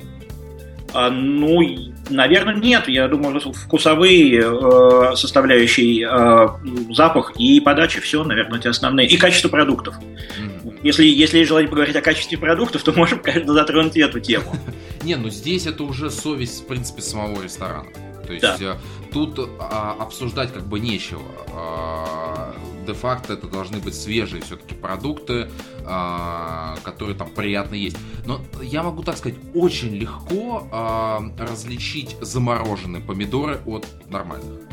[0.95, 1.61] А, ну,
[2.09, 2.89] наверное, нет.
[2.89, 9.07] Я думаю, вкусовые э, составляющие, э, запах и подача, все, наверное, эти основные.
[9.07, 9.97] И качество продуктов.
[9.99, 10.81] Mm-hmm.
[10.83, 14.55] Если, если есть желание поговорить о качестве продуктов, то можем, конечно, затронуть эту тему.
[15.03, 17.89] Не, ну здесь это уже совесть, в принципе, самого ресторана.
[18.29, 18.57] То есть да.
[18.61, 18.77] Э,
[19.11, 21.23] тут а, обсуждать как бы нечего.
[21.51, 22.55] А,
[22.87, 25.51] де-факто это должны быть свежие все-таки продукты,
[25.87, 27.97] а, которые там приятно есть.
[28.27, 34.68] Но я могу так сказать, очень легко а, различить замороженные помидоры от нормальных.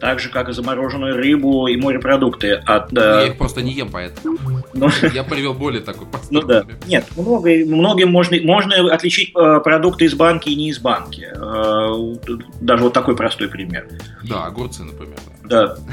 [0.00, 2.52] Так же, как и замороженную рыбу и морепродукты.
[2.52, 4.38] От, ну, я их просто не ем, поэтому.
[4.74, 6.64] Ну, я привел более такой Ну да.
[6.86, 11.28] Нет, много, многим можно, можно отличить э, продукты из банки и не из банки.
[11.32, 13.88] Э, даже вот такой простой пример.
[14.28, 15.18] Да, огурцы, например.
[15.44, 15.76] Да.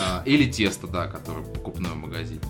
[0.00, 2.40] А, или тесто, да, которое покупное в магазине.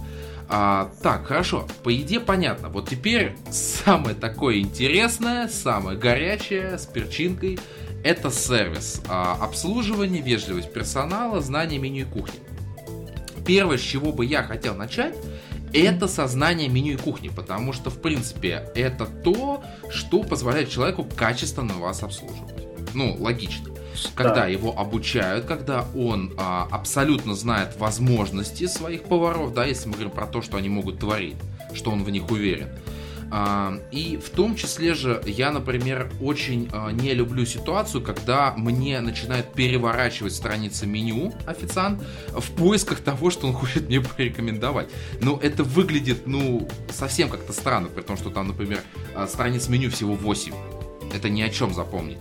[0.51, 1.66] А, так, хорошо.
[1.83, 2.68] По еде понятно.
[2.68, 7.59] Вот теперь самое такое интересное, самое горячее, с перчинкой,
[8.04, 9.00] это сервис.
[9.08, 12.40] А, обслуживание, вежливость персонала, знание меню и кухни.
[13.46, 15.14] Первое, с чего бы я хотел начать,
[15.72, 21.74] это сознание меню и кухни, потому что, в принципе, это то, что позволяет человеку качественно
[21.74, 22.54] вас обслуживать.
[22.94, 23.68] Ну, логично
[24.14, 24.46] когда да.
[24.46, 30.26] его обучают, когда он а, абсолютно знает возможности своих поваров, да, если мы говорим про
[30.26, 31.37] то, что они могут творить,
[31.74, 32.68] что он в них уверен.
[33.31, 39.01] А, и в том числе же я, например, очень а, не люблю ситуацию, когда мне
[39.01, 44.88] начинают переворачивать страницы меню официант в поисках того, что он хочет мне порекомендовать.
[45.21, 48.81] Но это выглядит, ну, совсем как-то странно, при том, что там, например,
[49.14, 50.55] а, страниц меню всего 8.
[51.14, 52.19] Это ни о чем запомнить.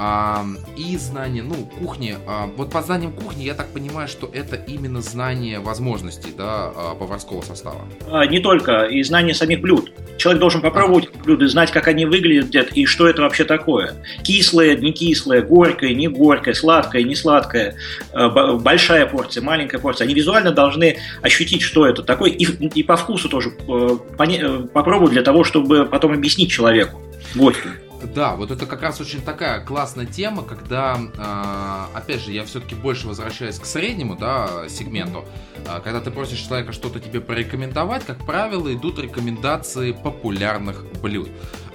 [0.00, 2.16] А, и знание, ну, кухни.
[2.24, 6.94] А, вот по знаниям кухни я так понимаю, что это именно знание возможностей, да, а,
[6.94, 7.80] поварского состава.
[8.08, 9.92] А, не только, и знание самих блюд.
[10.16, 11.24] Человек должен попробовать а.
[11.24, 13.94] блюда, знать, как они выглядят и что это вообще такое.
[14.22, 17.74] Кислое, не кислое, горькое, не горькое, сладкое, не сладкое,
[18.12, 20.04] большая порция, маленькая порция.
[20.04, 25.12] Они визуально должны ощутить, что это такое, и, и по вкусу тоже э, э, попробовать
[25.12, 27.00] для того, чтобы потом объяснить человеку,
[27.34, 27.68] гостю.
[28.02, 32.74] Да, вот это как раз очень такая классная тема, когда, э, опять же, я все-таки
[32.74, 35.24] больше возвращаюсь к среднему, да, сегменту.
[35.66, 41.28] Э, когда ты просишь человека что-то тебе порекомендовать, как правило, идут рекомендации популярных блюд.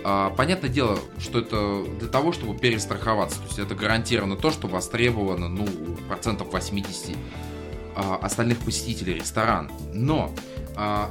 [0.05, 3.39] Э, понятное дело, что это для того, чтобы перестраховаться.
[3.39, 5.67] То есть это гарантированно то, что востребовано, ну,
[6.07, 7.15] процентов 80 э,
[8.21, 9.69] остальных посетителей ресторана.
[9.93, 10.33] Но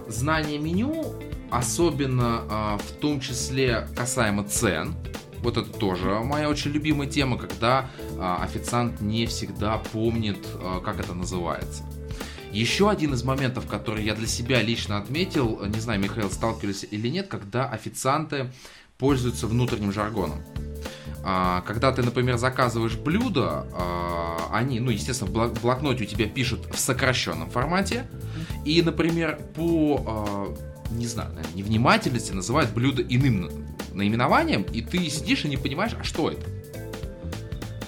[0.08, 1.14] знание меню
[1.52, 4.94] особенно а, в том числе касаемо цен.
[5.40, 10.98] Вот это тоже моя очень любимая тема, когда а, официант не всегда помнит, а, как
[10.98, 11.84] это называется.
[12.52, 17.08] Еще один из моментов, который я для себя лично отметил, не знаю, Михаил, сталкивались или
[17.08, 18.50] нет, когда официанты
[18.96, 20.42] пользуются внутренним жаргоном.
[21.22, 23.64] Когда ты, например, заказываешь блюдо,
[24.50, 28.06] они, ну, естественно, в блокноте у тебя пишут в сокращенном формате.
[28.66, 30.54] И, например, по
[30.96, 33.50] не знаю, наверное, невнимательности называют блюдо иным
[33.92, 36.42] наименованием, и ты сидишь и не понимаешь, а что это?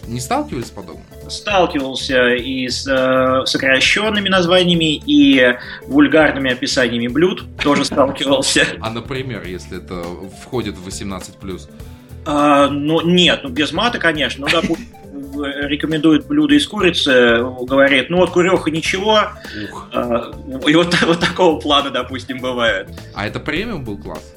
[0.07, 1.05] Не сталкивались с подобным?
[1.29, 8.67] Сталкивался и с э, сокращенными названиями, и вульгарными описаниями блюд тоже сталкивался.
[8.81, 10.05] А, например, если это
[10.43, 11.71] входит в 18+.
[12.27, 14.87] А, ну, нет, ну без мата, конечно, ну, допустим,
[15.43, 19.21] рекомендует блюдо из курицы, говорит, ну вот куреха ничего.
[19.71, 19.89] Ух.
[19.93, 20.33] А,
[20.67, 22.89] и вот, вот такого плана, допустим, бывает.
[23.15, 24.35] А это премиум был класс?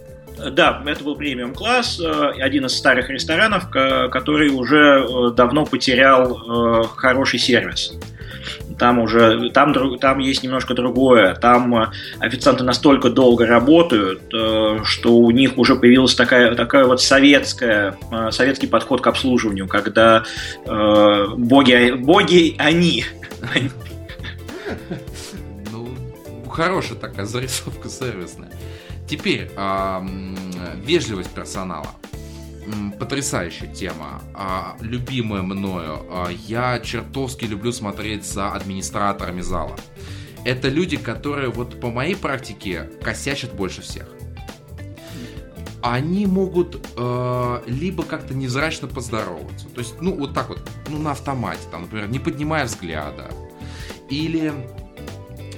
[0.51, 6.83] Да, это был премиум класс, э, один из старых ресторанов, который уже э, давно потерял
[6.83, 7.93] э, хороший сервис.
[8.77, 11.35] Там уже, там, там есть немножко другое.
[11.35, 11.87] Там э,
[12.19, 18.31] официанты настолько долго работают, э, что у них уже появилась такая, такая вот советская, э,
[18.31, 20.23] советский подход к обслуживанию, когда
[20.65, 23.05] боги, боги они.
[25.71, 25.89] Ну,
[26.49, 28.49] хорошая такая зарисовка сервисная.
[29.07, 29.49] Теперь,
[30.83, 31.87] вежливость персонала
[32.99, 36.05] потрясающая тема, а, любимая мною.
[36.09, 39.75] А, я чертовски люблю смотреть за администраторами зала.
[40.45, 44.07] Это люди, которые вот по моей практике косячат больше всех.
[45.81, 51.11] Они могут э, либо как-то невзрачно поздороваться, то есть, ну, вот так вот, ну, на
[51.11, 53.29] автомате, там, например, не поднимая взгляда,
[54.09, 54.51] или,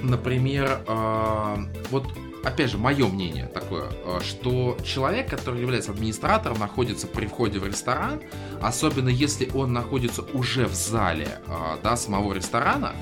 [0.02, 1.56] например, э,
[1.90, 2.08] вот
[2.44, 7.66] опять же, мое мнение такое, э, что человек, который является администратором, находится при входе в
[7.66, 8.22] ресторан,
[8.62, 12.94] особенно если он находится уже в зале э, да, самого ресторана,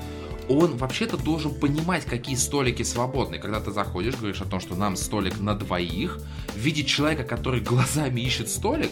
[0.48, 3.38] он вообще-то должен понимать, какие столики свободны.
[3.38, 6.18] Когда ты заходишь, говоришь о том, что нам столик на двоих,
[6.56, 8.90] видеть человека, который глазами ищет столик,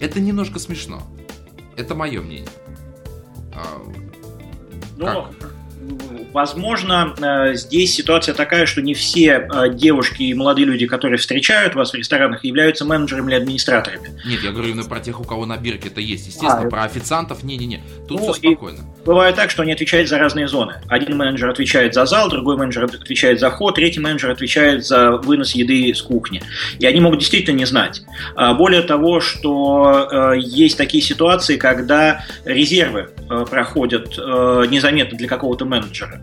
[0.00, 1.02] это немножко смешно.
[1.76, 2.48] Это мое мнение.
[3.54, 3.82] А,
[4.96, 5.54] ну, как?
[6.32, 11.74] Возможно, э, здесь ситуация такая, что не все э, девушки и молодые люди, которые встречают
[11.74, 14.10] вас в ресторанах, являются менеджерами или администраторами.
[14.26, 16.26] Нет, я говорю именно про тех, у кого на бирке это есть.
[16.26, 17.80] Естественно, а, про официантов не-не-не.
[18.06, 18.80] Тут ну, все спокойно.
[19.06, 20.74] Бывает так, что они отвечают за разные зоны.
[20.88, 25.52] Один менеджер отвечает за зал, другой менеджер отвечает за ход, третий менеджер отвечает за вынос
[25.52, 26.42] еды с кухни.
[26.78, 28.02] И они могут действительно не знать.
[28.36, 33.08] А, более того, что э, есть такие ситуации, когда резервы
[33.50, 36.17] проходят незаметно для какого-то менеджера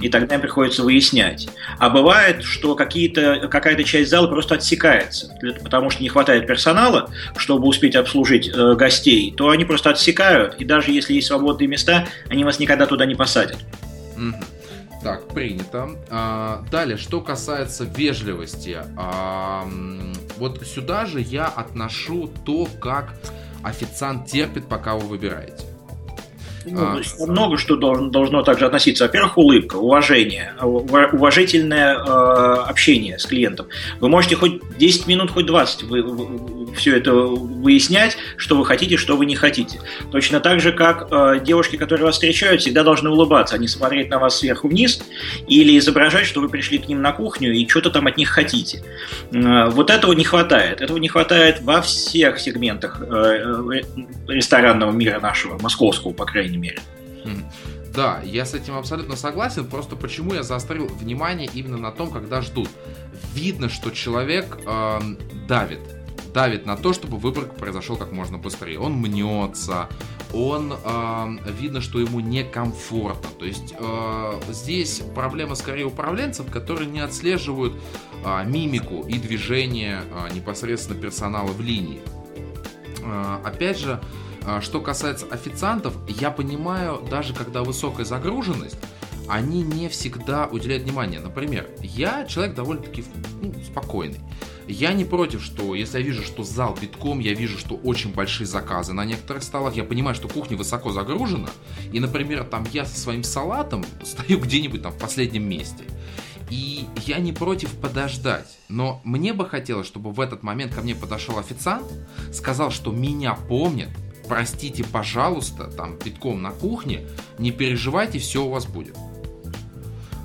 [0.00, 1.48] и тогда им приходится выяснять.
[1.78, 5.30] А бывает, что какие-то, какая-то часть зала просто отсекается,
[5.62, 10.64] потому что не хватает персонала, чтобы успеть обслужить э, гостей, то они просто отсекают, и
[10.64, 13.58] даже если есть свободные места, они вас никогда туда не посадят.
[15.02, 15.90] Так, принято.
[16.10, 18.78] А, далее, что касается вежливости.
[18.96, 19.64] А,
[20.36, 23.14] вот сюда же я отношу то, как
[23.62, 25.67] официант терпит, пока вы выбираете.
[26.70, 29.04] Ну, а, много что должно, должно также относиться.
[29.04, 33.66] Во-первых, улыбка, уважение, уважительное э, общение с клиентом.
[34.00, 38.96] Вы можете хоть 10 минут, хоть 20 вы, вы, все это выяснять, что вы хотите,
[38.96, 39.80] что вы не хотите.
[40.10, 44.08] Точно так же, как э, девушки, которые вас встречают, всегда должны улыбаться, а не смотреть
[44.08, 45.00] на вас сверху вниз
[45.46, 48.82] или изображать, что вы пришли к ним на кухню и что-то там от них хотите.
[49.32, 50.80] Э, вот этого не хватает.
[50.80, 53.82] Этого не хватает во всех сегментах э,
[54.28, 56.78] ресторанного мира нашего, московского, по крайней мере.
[57.94, 59.66] Да, я с этим абсолютно согласен.
[59.66, 62.68] Просто почему я заострил внимание именно на том, когда ждут.
[63.34, 65.00] Видно, что человек э,
[65.48, 65.80] давит.
[66.32, 68.78] Давит на то, чтобы выбор произошел как можно быстрее.
[68.78, 69.88] Он мнется,
[70.32, 71.26] он э,
[71.58, 73.30] видно, что ему некомфортно.
[73.38, 77.74] То есть э, здесь проблема скорее управленцев, которые не отслеживают
[78.24, 82.00] э, мимику и движение э, непосредственно персонала в линии.
[83.02, 84.00] Э, опять же,
[84.48, 88.78] а, что касается официантов, я понимаю, даже когда высокая загруженность,
[89.28, 91.20] они не всегда уделяют внимание.
[91.20, 93.04] Например, я человек довольно-таки
[93.42, 94.20] ну, спокойный.
[94.68, 98.46] Я не против, что если я вижу, что зал битком, я вижу, что очень большие
[98.46, 101.48] заказы на некоторых столах, я понимаю, что кухня высоко загружена,
[101.90, 105.84] и, например, там я со своим салатом стою где-нибудь там в последнем месте.
[106.50, 110.94] И я не против подождать, но мне бы хотелось, чтобы в этот момент ко мне
[110.94, 111.86] подошел официант,
[112.32, 113.88] сказал, что меня помнят,
[114.28, 117.06] простите, пожалуйста, там, битком на кухне,
[117.38, 118.96] не переживайте, все у вас будет.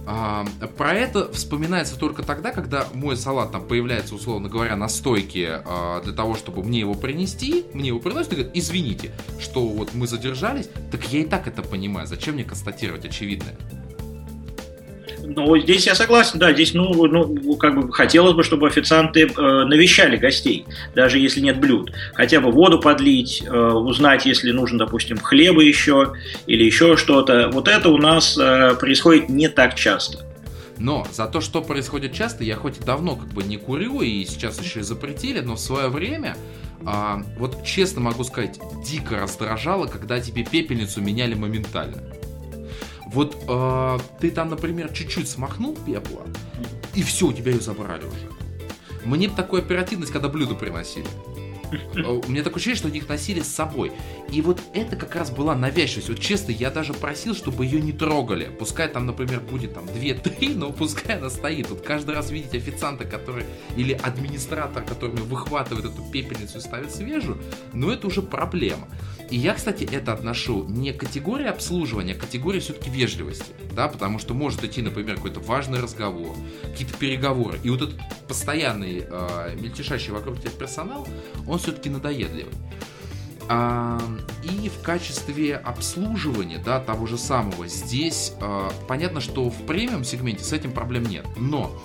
[0.05, 0.45] А,
[0.77, 6.01] про это вспоминается только тогда, когда мой салат там появляется, условно говоря, на стойке а,
[6.01, 10.07] для того, чтобы мне его принести, мне его приносят и говорят, извините, что вот мы
[10.07, 13.55] задержались, так я и так это понимаю, зачем мне констатировать очевидное?
[15.25, 19.63] Ну, здесь я согласен, да, здесь, ну, ну, как бы хотелось бы, чтобы официанты э,
[19.65, 21.93] навещали гостей, даже если нет блюд.
[22.13, 26.13] Хотя бы воду подлить, э, узнать, если нужно, допустим, хлеба еще
[26.45, 27.49] или еще что-то.
[27.53, 30.25] Вот это у нас э, происходит не так часто.
[30.77, 34.25] Но за то, что происходит часто, я хоть и давно как бы не курю, и
[34.25, 36.35] сейчас еще и запретили, но в свое время,
[36.85, 42.01] а, вот честно могу сказать, дико раздражало, когда тебе пепельницу меняли моментально.
[43.13, 46.23] Вот э, ты там, например, чуть-чуть смахнул пепла,
[46.95, 48.29] и все, у тебя ее забрали уже.
[49.05, 51.07] Мне такую оперативность, когда блюдо приносили.
[51.95, 53.91] Э, у меня такое ощущение, что они их носили с собой.
[54.31, 56.09] И вот это как раз была навязчивость.
[56.09, 58.49] Вот честно, я даже просил, чтобы ее не трогали.
[58.59, 61.69] Пускай там, например, будет там 2-3, но пускай она стоит.
[61.69, 63.45] Вот каждый раз видеть официанта, который
[63.75, 67.37] или администратор, который выхватывает эту пепельницу и ставит свежую,
[67.73, 68.87] ну это уже проблема.
[69.29, 73.87] И я, кстати, это отношу не к категории обслуживания, а к категории все-таки вежливости, да,
[73.87, 79.55] потому что может идти, например, какой-то важный разговор, какие-то переговоры, и вот этот постоянный э,
[79.59, 81.07] мельтешащий вокруг тебя персонал,
[81.47, 82.53] он все-таки надоедливый.
[83.49, 83.99] А,
[84.43, 90.43] и в качестве обслуживания, да, того же самого, здесь а, понятно, что в премиум сегменте
[90.43, 91.77] с этим проблем нет, но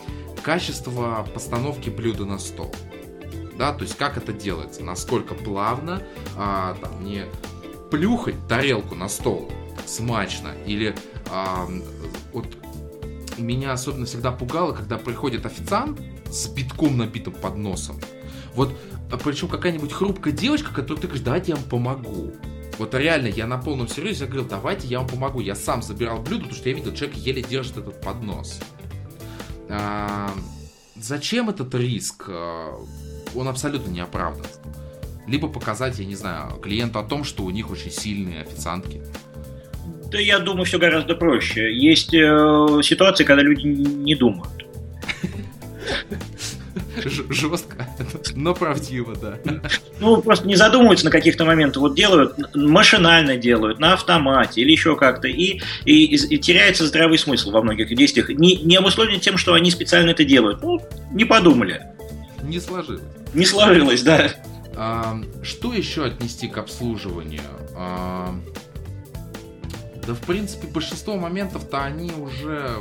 [0.42, 2.74] качество постановки блюда на стол,
[3.59, 6.03] да, то есть как это делается, насколько плавно,
[6.37, 7.25] а, там, не
[7.90, 9.51] плюхать тарелку на стол
[9.87, 10.94] смачно, или
[11.31, 11.68] а,
[12.33, 12.47] вот
[13.37, 18.01] меня особенно всегда пугало, когда приходит официант с битком набитым подносом,
[18.55, 18.77] вот,
[19.11, 22.33] а причем какая-нибудь хрупкая девочка, которая ты говоришь, давайте я вам помогу.
[22.79, 25.40] Вот реально, я на полном серьезе говорил, давайте я вам помогу.
[25.40, 28.61] Я сам забирал блюдо, потому что я видел, человек еле держит этот поднос.
[29.68, 30.33] А,
[30.97, 32.29] зачем этот риск?
[33.35, 34.46] Он абсолютно не оправдан.
[35.26, 39.02] Либо показать, я не знаю, клиенту о том, что у них очень сильные официантки.
[40.11, 41.74] Да я думаю, все гораздо проще.
[41.74, 44.50] Есть э, ситуации, когда люди не думают.
[47.04, 47.87] Жестко,
[48.35, 49.38] но правдиво, да.
[50.00, 51.81] Ну, просто не задумываются на каких-то моментах.
[51.81, 55.28] Вот делают, машинально делают, на автомате или еще как-то.
[55.28, 58.31] И, и, и теряется здравый смысл во многих действиях.
[58.31, 60.62] Не, не обусловлено тем, что они специально это делают.
[60.62, 60.81] Ну,
[61.12, 61.83] не подумали.
[62.48, 63.02] Не сложилось.
[63.34, 64.30] Не сложилось, да.
[64.74, 67.42] А, что еще отнести к обслуживанию?
[67.76, 68.34] А,
[70.07, 72.76] да, в принципе, большинство моментов-то они уже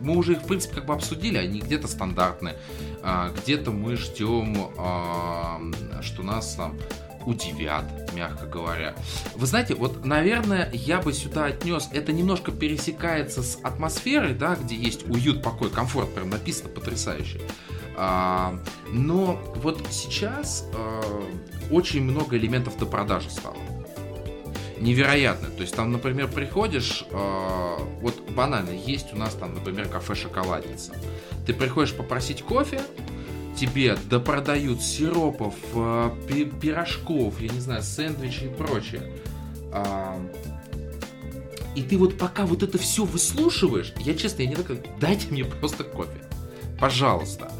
[0.00, 2.56] мы уже их, в принципе, как бы обсудили, они где-то стандартные,
[3.02, 5.60] а, где-то мы ждем, а,
[6.02, 6.76] что нас там
[7.24, 7.84] удивят,
[8.14, 8.94] мягко говоря.
[9.34, 14.76] Вы знаете, вот, наверное, я бы сюда отнес, это немножко пересекается с атмосферой, да, где
[14.76, 17.40] есть уют, покой, комфорт, прям написано потрясающе.
[17.96, 18.58] А,
[18.90, 21.02] но вот сейчас а,
[21.70, 23.56] очень много элементов до продажи стало
[24.78, 25.48] невероятно.
[25.48, 30.92] То есть там, например, приходишь, э, вот банально, есть у нас там, например, кафе «Шоколадница».
[31.46, 32.82] Ты приходишь попросить кофе,
[33.58, 35.54] тебе допродают сиропов,
[36.60, 39.00] пирожков, я не знаю, сэндвичей и прочее.
[41.74, 45.44] И ты вот пока вот это все выслушиваешь, я честно, я не такой, дайте мне
[45.44, 46.20] просто кофе.
[46.78, 47.50] Пожалуйста.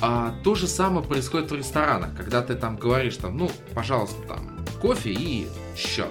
[0.00, 4.64] А, то же самое происходит в ресторанах, когда ты там говоришь, там, ну, пожалуйста, там,
[4.80, 6.08] кофе и счет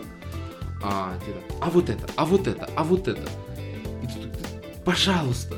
[0.84, 1.14] а,
[1.62, 3.22] а вот это, а вот это, а вот это.
[4.02, 5.56] И тут, пожалуйста,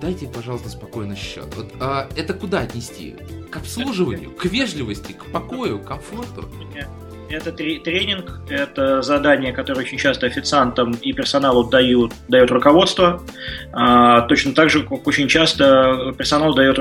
[0.00, 1.52] дайте, пожалуйста, спокойно счет.
[1.56, 3.16] Вот, а, это куда отнести?
[3.50, 6.48] К обслуживанию, к вежливости, к покою, к комфорту?
[7.30, 13.22] Это тренинг, это задание, которое очень часто официантам и персоналу дают, дает руководство.
[13.72, 16.78] А, точно так же, как очень часто персоналу дает,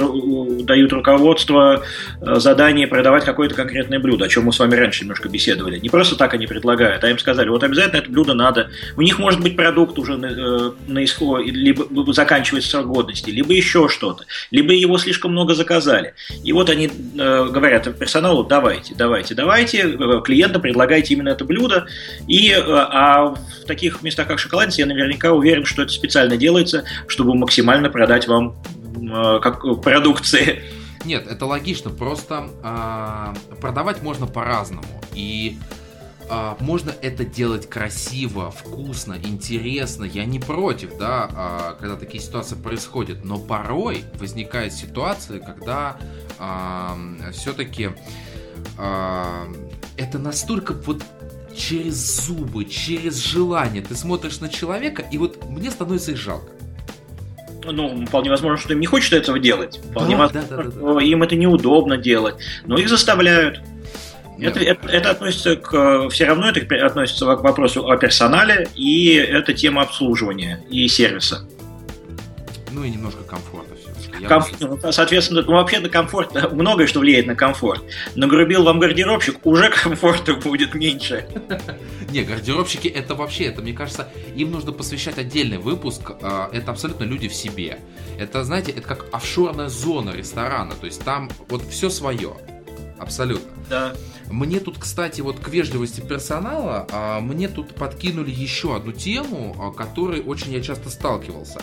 [0.66, 1.84] дают руководство
[2.22, 5.80] э, задание продавать какое-то конкретное блюдо, о чем мы с вами раньше немножко беседовали.
[5.80, 8.70] Не просто так они предлагают, а им сказали, вот обязательно это блюдо надо.
[8.96, 13.52] У них может быть продукт уже на, э, на исход, либо заканчивается срок годности, либо
[13.52, 16.14] еще что-то, либо его слишком много заказали.
[16.46, 21.88] И вот они э, говорят персоналу, давайте, давайте, давайте, клиент клиентам предлагаете именно это блюдо.
[22.28, 26.84] И, э, а в таких местах, как шоколадница, я наверняка уверен, что это специально делается,
[27.08, 28.56] чтобы максимально продать вам
[28.96, 30.64] э, как продукции.
[31.06, 34.84] Нет, это логично, просто э, продавать можно по-разному.
[35.16, 35.58] И
[36.30, 40.04] э, можно это делать красиво, вкусно, интересно.
[40.04, 43.26] Я не против, да, э, когда такие ситуации происходят.
[43.26, 45.98] Но порой возникает ситуация, когда
[46.38, 47.92] э, все-таки
[48.76, 51.04] это настолько вот
[51.56, 53.82] через зубы, через желание.
[53.82, 56.52] Ты смотришь на человека, и вот мне становится их жалко.
[57.64, 59.80] Ну, вполне возможно, что им не хочется этого делать.
[59.92, 61.02] Вполне да, возможно, да, да, да, да.
[61.02, 62.36] им это неудобно делать.
[62.66, 63.62] Но их заставляют.
[64.40, 69.54] Это, это, это относится к все равно это относится к вопросу о персонале, и это
[69.54, 71.48] тема обслуживания и сервиса.
[72.72, 73.24] Ну и немножко
[74.28, 74.28] комфорта.
[74.28, 74.84] Комф...
[74.84, 77.84] Ну, соответственно, ну, вообще на комфорт, многое что влияет на комфорт.
[78.16, 81.26] Нагрубил вам гардеробщик, уже комфорта будет меньше.
[82.12, 86.12] Не, гардеробщики это вообще, это, мне кажется, им нужно посвящать отдельный выпуск.
[86.22, 87.80] А, это абсолютно люди в себе.
[88.20, 90.74] Это, знаете, это как офшорная зона ресторана.
[90.76, 92.36] То есть там вот все свое.
[93.00, 93.52] Абсолютно.
[93.70, 93.94] Да.
[94.30, 99.72] Мне тут, кстати, вот к вежливости персонала, а, мне тут подкинули еще одну тему, а,
[99.72, 101.62] которой очень я часто сталкивался.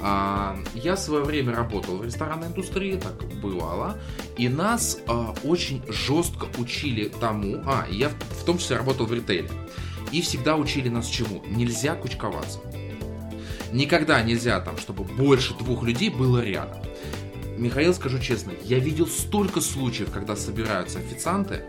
[0.00, 3.98] А, я в свое время работал в ресторанной индустрии, так бывало,
[4.36, 4.98] и нас
[5.42, 9.50] очень жестко учили тому, а, я в том числе работал в ритейле,
[10.12, 11.42] и всегда учили нас чему?
[11.46, 12.60] Нельзя кучковаться.
[13.72, 16.85] Никогда нельзя там, чтобы больше двух людей было рядом.
[17.58, 21.62] Михаил, скажу честно, я видел столько случаев, когда собираются официанты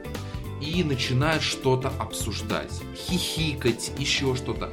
[0.61, 4.69] и начинают что-то обсуждать, хихикать, еще что-то.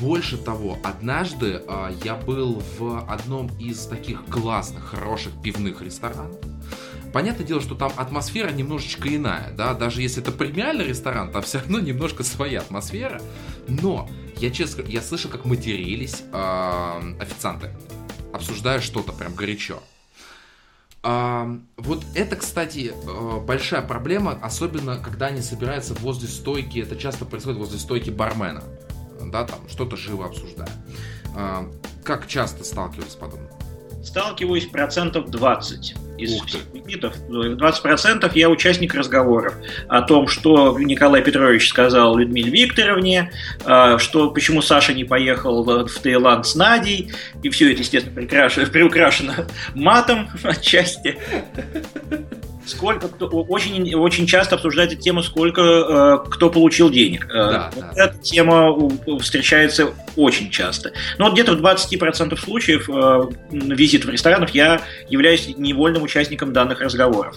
[0.00, 6.36] Больше того, однажды э, я был в одном из таких классных, хороших пивных ресторанов.
[7.12, 11.58] Понятное дело, что там атмосфера немножечко иная, да, даже если это премиальный ресторан, там все
[11.58, 13.20] равно немножко своя атмосфера.
[13.66, 17.70] Но я честно, я слышал, как матерились э, официанты,
[18.32, 19.82] обсуждая что-то прям горячо.
[21.76, 27.58] Вот это, кстати, э, большая проблема, особенно когда они собираются возле стойки, это часто происходит
[27.58, 28.62] возле стойки бармена,
[29.24, 30.68] да, там что-то живо обсуждая.
[32.04, 33.48] Как часто сталкивались с подобным?
[34.08, 37.14] Сталкиваюсь процентов 20 из всех визитов.
[37.28, 39.54] 20% я участник разговоров
[39.86, 43.30] о том, что Николай Петрович сказал Людмиле Викторовне,
[43.66, 48.14] а, что почему Саша не поехал в Таиланд с Надей, и все это, естественно,
[48.72, 51.18] приукрашено матом отчасти.
[52.68, 55.60] Сколько кто, очень, очень часто обсуждается тема, сколько
[56.24, 57.26] э, кто получил денег.
[57.26, 58.04] Э, да, вот да.
[58.04, 58.76] Эта тема
[59.20, 60.92] встречается очень часто.
[61.18, 66.80] Но вот где-то в 20% случаев э, визит в ресторанах я являюсь невольным участником данных
[66.80, 67.36] разговоров.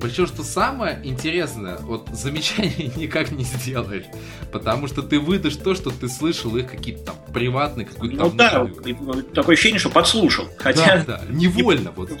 [0.00, 4.04] Причем, что самое интересное, вот замечание никак не сделаешь,
[4.52, 8.36] потому что ты выдашь то, что ты слышал их какие-то там приватные, какой-то Ну там...
[8.36, 11.04] да, такое ощущение, что подслушал, хотя...
[11.04, 12.10] Да, да, невольно вот.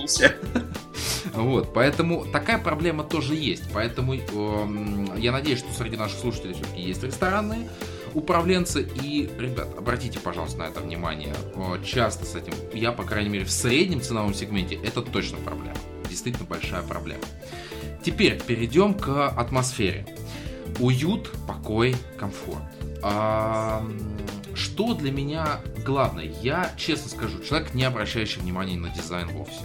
[1.34, 3.64] Вот, поэтому такая проблема тоже есть.
[3.72, 7.68] Поэтому э, я надеюсь, что среди наших слушателей все-таки есть ресторанные
[8.14, 8.88] управленцы.
[9.02, 11.34] И, ребят, обратите, пожалуйста, на это внимание.
[11.84, 15.76] Часто с этим, я, по крайней мере, в среднем ценовом сегменте, это точно проблема.
[16.08, 17.22] Действительно большая проблема.
[18.02, 20.06] Теперь перейдем к атмосфере.
[20.78, 22.62] Уют, покой, комфорт.
[23.02, 23.84] А,
[24.54, 26.32] что для меня главное?
[26.42, 29.60] Я, честно скажу, человек, не обращающий внимания на дизайн вовсе.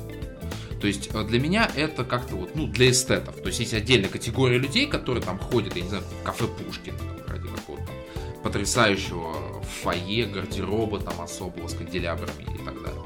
[0.81, 3.35] То есть э, для меня это как-то вот, ну, для эстетов.
[3.37, 6.95] То есть есть отдельная категория людей, которые там ходят, я не знаю, в кафе Пушкин,
[7.27, 7.95] ради какого-то там
[8.43, 13.01] потрясающего фойе, гардероба там особого с канделябрами и так далее.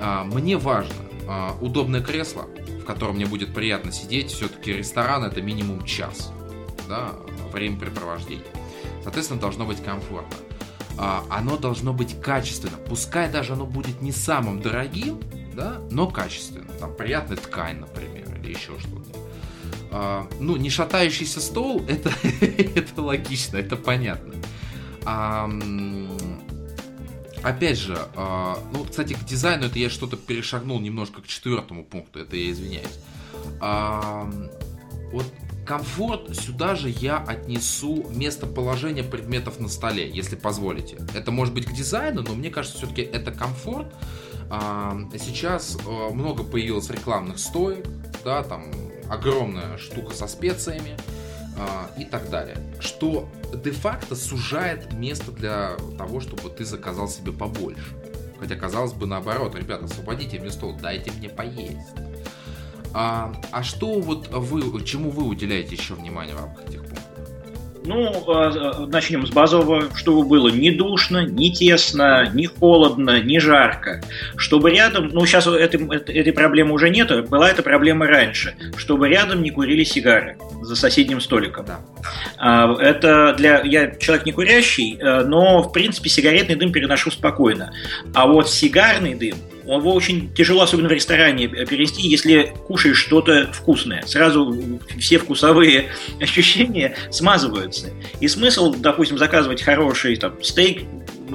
[0.00, 0.94] А, мне важно
[1.26, 2.46] а, удобное кресло,
[2.90, 4.32] котором мне будет приятно сидеть.
[4.32, 6.32] Все-таки ресторан это минимум час,
[6.88, 7.12] да,
[7.52, 8.44] времяпрепровождения.
[9.04, 10.36] Соответственно, должно быть комфортно.
[10.98, 12.76] А, оно должно быть качественно.
[12.88, 15.20] Пускай даже оно будет не самым дорогим,
[15.54, 16.72] да, но качественно.
[16.80, 19.18] Там приятная ткань, например, или еще что-то.
[19.92, 24.34] А, ну, не шатающийся стол, это, это логично, это понятно.
[25.04, 25.48] А,
[27.42, 32.20] опять же, а, ну, кстати, к дизайну это я что-то перешагнул немножко к четвертому пункту,
[32.20, 32.98] это я извиняюсь.
[33.60, 34.30] А,
[35.12, 35.26] вот
[35.66, 40.98] комфорт сюда же я отнесу местоположение предметов на столе, если позволите.
[41.14, 43.94] Это может быть к дизайну, но мне кажется, все-таки это комфорт.
[44.50, 47.86] А, сейчас много появилось рекламных стоек,
[48.24, 48.70] да, там
[49.08, 50.96] огромная штука со специями
[51.96, 57.96] и так далее, что де-факто сужает место для того, чтобы ты заказал себе побольше.
[58.38, 61.88] Хотя казалось бы наоборот, ребята, освободите мне стол, дайте мне поесть.
[62.92, 67.09] А, а что вот вы, чему вы уделяете еще внимание в рамках этих пунктов?
[67.84, 73.40] Ну, а, а, начнем с базового, чтобы было не душно, не тесно, не холодно, не
[73.40, 74.02] жарко.
[74.36, 79.42] Чтобы рядом, ну сейчас этой, этой проблемы уже нет, была эта проблема раньше, чтобы рядом
[79.42, 81.66] не курили сигары за соседним столиком.
[81.66, 81.80] Да.
[82.38, 83.62] А, это для...
[83.62, 87.72] Я человек не курящий, э, но, в принципе, сигаретный дым переношу спокойно.
[88.14, 89.36] А вот сигарный дым,
[89.78, 94.02] его очень тяжело, особенно в ресторане, перенести, если кушаешь что-то вкусное.
[94.06, 94.56] Сразу
[94.98, 95.90] все вкусовые
[96.20, 97.90] ощущения смазываются.
[98.20, 100.82] И смысл, допустим, заказывать хороший там, стейк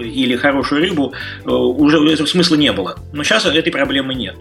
[0.01, 2.97] или хорошую рыбу э, уже смысла не было.
[3.13, 4.35] Но сейчас этой проблемы нет.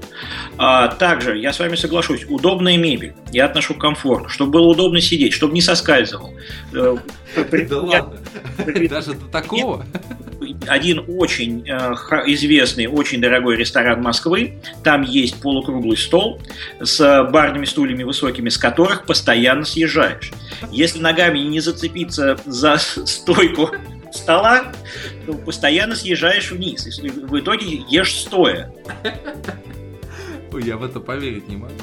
[0.58, 3.14] А также, я с вами соглашусь, удобная мебель.
[3.32, 6.32] Я отношу к комфорту, чтобы было удобно сидеть, чтобы не соскальзывал.
[6.72, 6.96] Э,
[7.68, 8.18] да ладно?
[8.88, 9.86] Даже до такого?
[10.66, 11.94] Один очень э,
[12.26, 14.58] известный, очень дорогой ресторан Москвы.
[14.82, 16.40] Там есть полукруглый стол
[16.80, 20.32] с барными стульями высокими, с которых постоянно съезжаешь.
[20.70, 23.70] Если ногами не зацепиться за стойку
[24.14, 24.72] стола,
[25.26, 26.86] то постоянно съезжаешь вниз.
[26.98, 28.72] И в итоге ешь стоя.
[30.52, 31.74] Я в это поверить не могу.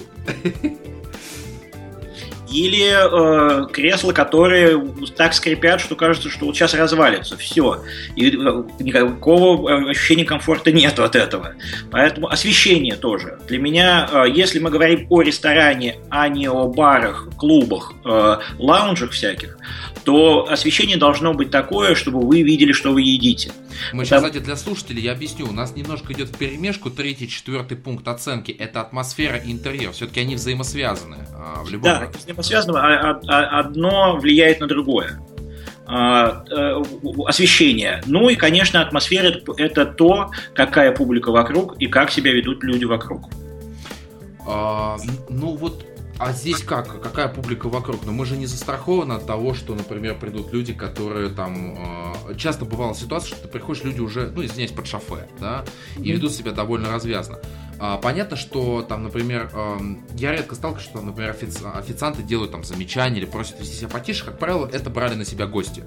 [2.51, 7.37] Или э, кресла, которые так скрипят, что кажется, что вот сейчас развалится.
[7.37, 7.81] Все.
[8.17, 11.53] И э, никакого ощущения комфорта нет от этого.
[11.91, 13.39] Поэтому освещение тоже.
[13.47, 19.11] Для меня, э, если мы говорим о ресторане, а не о барах, клубах, э, лаунжах
[19.11, 19.57] всяких,
[20.03, 23.51] то освещение должно быть такое, чтобы вы видели, что вы едите.
[23.93, 25.47] Мы сейчас, кстати, для слушателей я объясню.
[25.47, 26.89] У нас немножко идет в перемешку.
[26.89, 29.91] Третий, четвертый пункт оценки– это атмосфера и интерьер.
[29.91, 32.77] Все-таки они взаимосвязаны а, в любом Да, взаимосвязаны.
[32.77, 35.19] А, а, одно влияет на другое
[35.85, 36.83] а, э,
[37.25, 38.01] освещение.
[38.05, 43.29] Ну и, конечно, атмосфера– это то, какая публика вокруг и как себя ведут люди вокруг.
[44.47, 44.97] А,
[45.29, 45.85] ну вот
[46.21, 47.01] а здесь как?
[47.01, 48.05] Какая публика вокруг?
[48.05, 52.13] Но мы же не застрахованы от того, что, например, придут люди, которые там...
[52.29, 55.65] Э, часто бывала ситуация, что ты приходишь, люди уже, ну, извиняюсь, под шофе, да,
[55.97, 57.39] и ведут себя довольно развязно.
[57.79, 59.79] А, понятно, что там, например, э,
[60.13, 64.23] я редко сталкиваюсь, что, например, офици- официанты делают там замечания или просят вести себя потише.
[64.23, 65.83] Как правило, это брали на себя гости.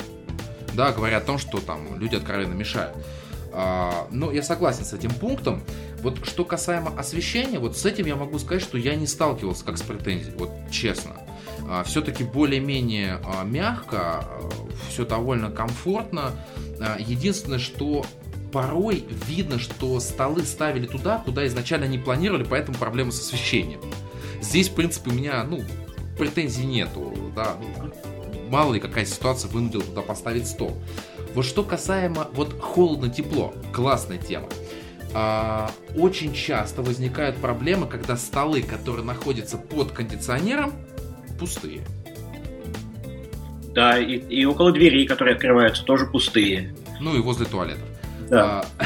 [0.73, 2.97] Да, говоря о том, что там люди откровенно мешают.
[3.53, 5.63] А, но я согласен с этим пунктом.
[6.05, 9.79] Вот что касаемо освещения, вот с этим я могу сказать, что я не сталкивался как
[9.79, 11.17] с претензией, вот честно.
[11.67, 14.23] А, все-таки более-менее а, мягко,
[14.91, 16.33] все довольно комфортно.
[16.99, 18.05] Единственное, что
[18.53, 23.81] порой видно, что столы ставили туда, куда изначально не планировали, поэтому проблема с освещением.
[24.43, 25.65] здесь, в принципе, у меня, ну,
[26.19, 27.57] претензий нету, да,
[28.51, 30.77] мало ли какая ситуация вынудила туда поставить стол.
[31.35, 34.49] Вот что касаемо вот холодно-тепло, классная тема.
[35.15, 40.73] А, очень часто возникают проблемы, когда столы, которые находятся под кондиционером,
[41.39, 41.83] пустые.
[43.75, 46.75] Да, и, и около дверей, которые открываются, тоже пустые.
[47.01, 47.85] Ну и возле туалетов.
[48.29, 48.65] Да.
[48.79, 48.84] А,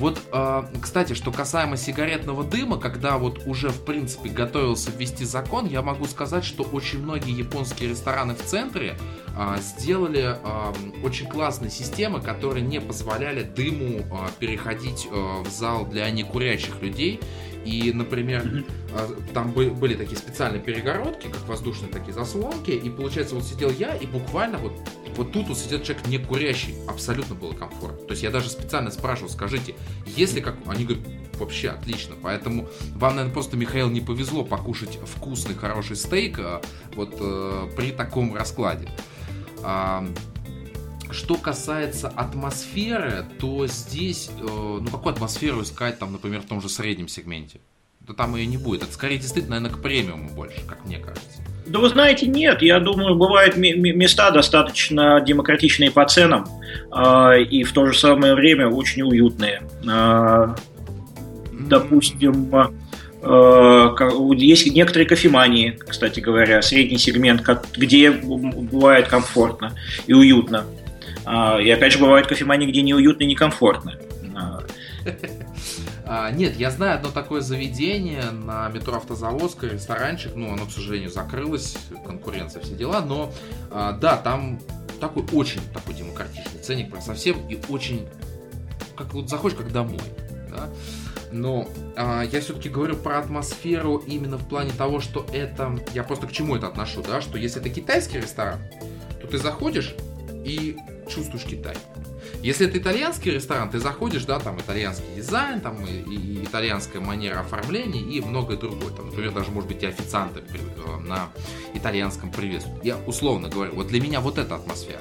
[0.00, 5.66] Вот, э, кстати, что касаемо сигаретного дыма, когда вот уже, в принципе, готовился ввести закон,
[5.66, 8.96] я могу сказать, что очень многие японские рестораны в центре
[9.36, 10.72] э, сделали э,
[11.04, 14.00] очень классные системы, которые не позволяли дыму
[14.38, 17.20] переходить в зал для некурящих людей.
[17.64, 18.64] И, например,
[19.34, 24.06] там были такие специальные перегородки, как воздушные такие заслонки, и получается, вот сидел я, и
[24.06, 24.72] буквально вот,
[25.16, 28.06] вот тут вот сидел человек не курящий, абсолютно было комфортно.
[28.06, 29.74] То есть я даже специально спрашивал, скажите,
[30.06, 30.56] если как...
[30.66, 31.06] Они говорят,
[31.40, 32.14] вообще отлично.
[32.22, 36.60] Поэтому вам, наверное, просто, Михаил, не повезло покушать вкусный, хороший стейк а,
[36.94, 38.88] вот э, при таком раскладе.
[39.62, 40.06] А,
[41.12, 46.68] что касается атмосферы, то здесь, э, ну какую атмосферу искать, там, например, в том же
[46.68, 47.60] среднем сегменте?
[48.00, 48.82] Да там ее не будет.
[48.82, 51.42] Это скорее действительно, наверное, к премиуму больше, как мне кажется.
[51.66, 52.62] Да вы знаете, нет.
[52.62, 56.48] Я думаю, бывают места достаточно демократичные по ценам
[56.92, 59.62] э, и в то же самое время очень уютные.
[59.88, 60.54] Э,
[61.52, 67.46] допустим, э, есть некоторые кофемании, кстати говоря, средний сегмент,
[67.76, 69.72] где бывает комфортно
[70.06, 70.64] и уютно.
[71.32, 73.94] А, и опять же, бывают кофемании, где неуютно и некомфортно.
[74.34, 74.62] А.
[76.04, 81.08] А, нет, я знаю одно такое заведение на метро Автозаводска, ресторанчик, ну, оно, к сожалению,
[81.08, 83.32] закрылось, конкуренция, все дела, но,
[83.70, 84.58] да, там
[84.98, 88.08] такой очень такой демократичный ценник, прям совсем, и очень,
[88.96, 90.00] как вот заходишь, как домой,
[90.50, 90.68] да,
[91.30, 96.26] но а, я все-таки говорю про атмосферу именно в плане того, что это, я просто
[96.26, 98.58] к чему это отношу, да, что если это китайский ресторан,
[99.20, 99.94] то ты заходишь
[100.44, 100.76] и
[101.10, 101.76] чувствуешь Китай.
[102.42, 107.40] Если это итальянский ресторан, ты заходишь, да, там итальянский дизайн, там и, и итальянская манера
[107.40, 108.90] оформления и многое другое.
[108.92, 111.28] Там, например, даже, может быть, и официанты э, на
[111.74, 112.84] итальянском приветствуют.
[112.84, 115.00] Я условно говорю, вот для меня вот эта атмосфера.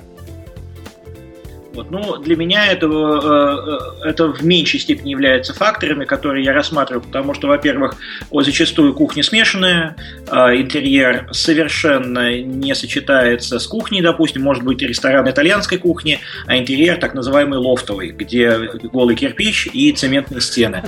[1.80, 1.92] Вот.
[1.92, 7.02] Ну, для меня это, э, э, это в меньшей степени является факторами, которые я рассматриваю,
[7.02, 7.96] потому что, во-первых,
[8.32, 9.96] зачастую кухня смешанная,
[10.28, 16.98] а интерьер совершенно не сочетается с кухней, допустим, может быть ресторан итальянской кухни, а интерьер
[16.98, 18.58] так называемый лофтовый, где
[18.92, 20.84] голый кирпич и цементные стены.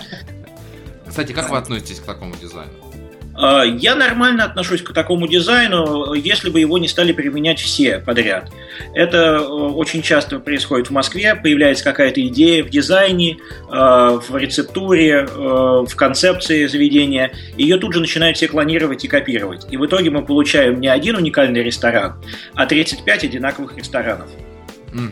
[1.08, 2.91] Кстати, как вы относитесь к такому дизайну?
[3.34, 8.52] А, я нормально отношусь к такому дизайну, если бы его не стали применять все подряд.
[8.94, 15.28] Это э, очень часто происходит в Москве, появляется какая-то идея в дизайне, э, в рецептуре,
[15.30, 19.66] э, в концепции заведения, ее тут же начинают все клонировать и копировать.
[19.72, 22.22] И в итоге мы получаем не один уникальный ресторан,
[22.54, 24.30] а 35 одинаковых ресторанов.
[24.94, 25.12] Mm.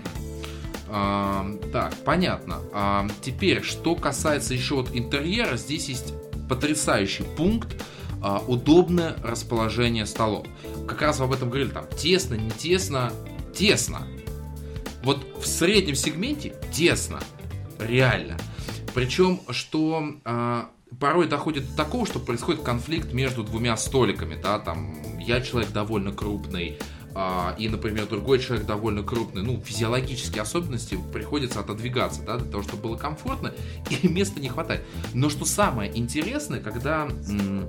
[0.91, 2.57] А, так, понятно.
[2.74, 6.13] А, теперь, что касается еще вот интерьера, здесь есть
[6.49, 7.70] потрясающий пункт,
[8.22, 10.45] а, удобное расположение столов.
[10.88, 13.11] Как раз об этом говорили, там тесно, не тесно,
[13.55, 14.07] тесно.
[15.03, 17.20] Вот в среднем сегменте тесно,
[17.80, 18.38] реально.
[18.93, 25.20] Причем, что а, порой доходит до такого, что происходит конфликт между двумя столиками, да, там
[25.20, 26.78] я человек довольно крупный,
[27.15, 32.63] а, и, например, другой человек довольно крупный, ну, физиологические особенности приходится отодвигаться, да, для того,
[32.63, 33.53] чтобы было комфортно,
[33.89, 34.84] и места не хватает.
[35.13, 37.67] Но что самое интересное, когда м-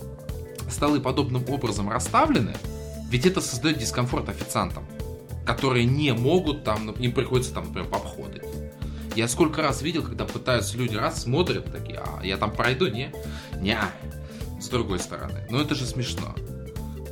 [0.73, 2.55] столы подобным образом расставлены,
[3.11, 4.85] ведь это создает дискомфорт официантам,
[5.45, 8.43] которые не могут там, им приходится там, например, обходы.
[9.17, 13.13] Я сколько раз видел, когда пытаются люди раз смотрят такие, а я там пройду, не?
[13.61, 13.79] Не,
[14.61, 15.47] с другой стороны.
[15.51, 16.35] Но это же смешно.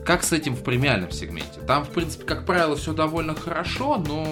[0.06, 1.60] Как с этим в премиальном сегменте?
[1.66, 4.26] Там, в принципе, как правило, все довольно хорошо, но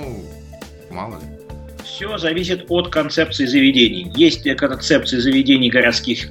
[0.91, 1.27] мало ли.
[1.85, 4.11] Все зависит от концепции заведений.
[4.15, 6.31] Есть концепции заведений городских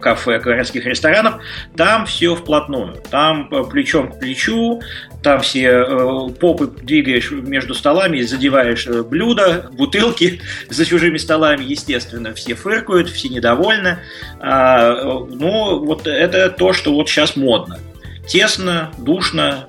[0.00, 1.40] кафе, городских ресторанов,
[1.76, 2.96] там все вплотную.
[3.10, 4.80] Там э, плечом к плечу,
[5.22, 12.34] там все э, попы двигаешь между столами, задеваешь э, блюда, бутылки за чужими столами, естественно,
[12.34, 13.98] все фыркают, все недовольны.
[14.40, 17.78] А, э, ну, вот это то, что вот сейчас модно
[18.26, 19.66] тесно, душно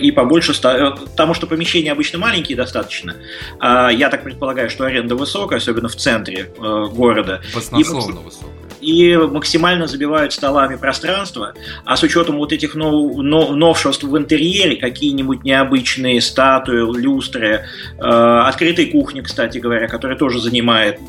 [0.00, 3.16] и побольше, потому что помещения обычно маленькие достаточно.
[3.58, 7.42] А я так предполагаю, что аренда высокая, особенно в центре города.
[7.52, 8.65] Баснословно и, высокая.
[8.86, 14.76] И максимально забивают столами пространство, а с учетом вот этих нов, нов, новшеств в интерьере,
[14.76, 17.64] какие-нибудь необычные статуи, люстры,
[17.98, 21.00] э, открытой кухни, кстати говоря, которая тоже занимает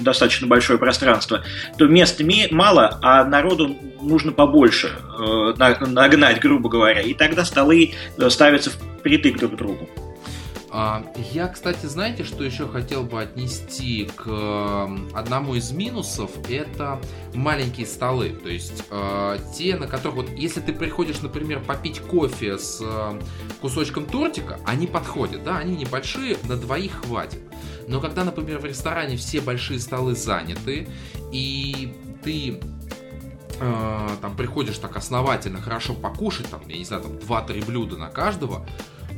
[0.00, 1.42] достаточно большое пространство,
[1.76, 2.20] то мест
[2.52, 5.54] мало, а народу нужно побольше э,
[5.86, 9.88] нагнать, грубо говоря, и тогда столы э, ставятся впритык друг к другу.
[10.80, 16.30] А, я, кстати, знаете, что еще хотел бы отнести к одному из минусов?
[16.48, 17.00] Это
[17.34, 18.28] маленькие столы.
[18.28, 23.20] То есть э, те, на которых вот, если ты приходишь, например, попить кофе с э,
[23.60, 27.40] кусочком тортика, они подходят, да, они небольшие, на двоих хватит.
[27.88, 30.86] Но когда, например, в ресторане все большие столы заняты,
[31.32, 32.60] и ты
[33.58, 38.10] э, там приходишь так основательно, хорошо покушать, там, я не знаю, там 2-3 блюда на
[38.10, 38.64] каждого,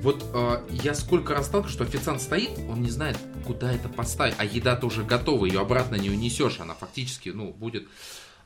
[0.03, 4.35] вот э, я сколько раз сталкиваюсь, что официант стоит, он не знает, куда это поставить,
[4.39, 7.85] а еда-то уже готова, ее обратно не унесешь, она фактически, ну, будет,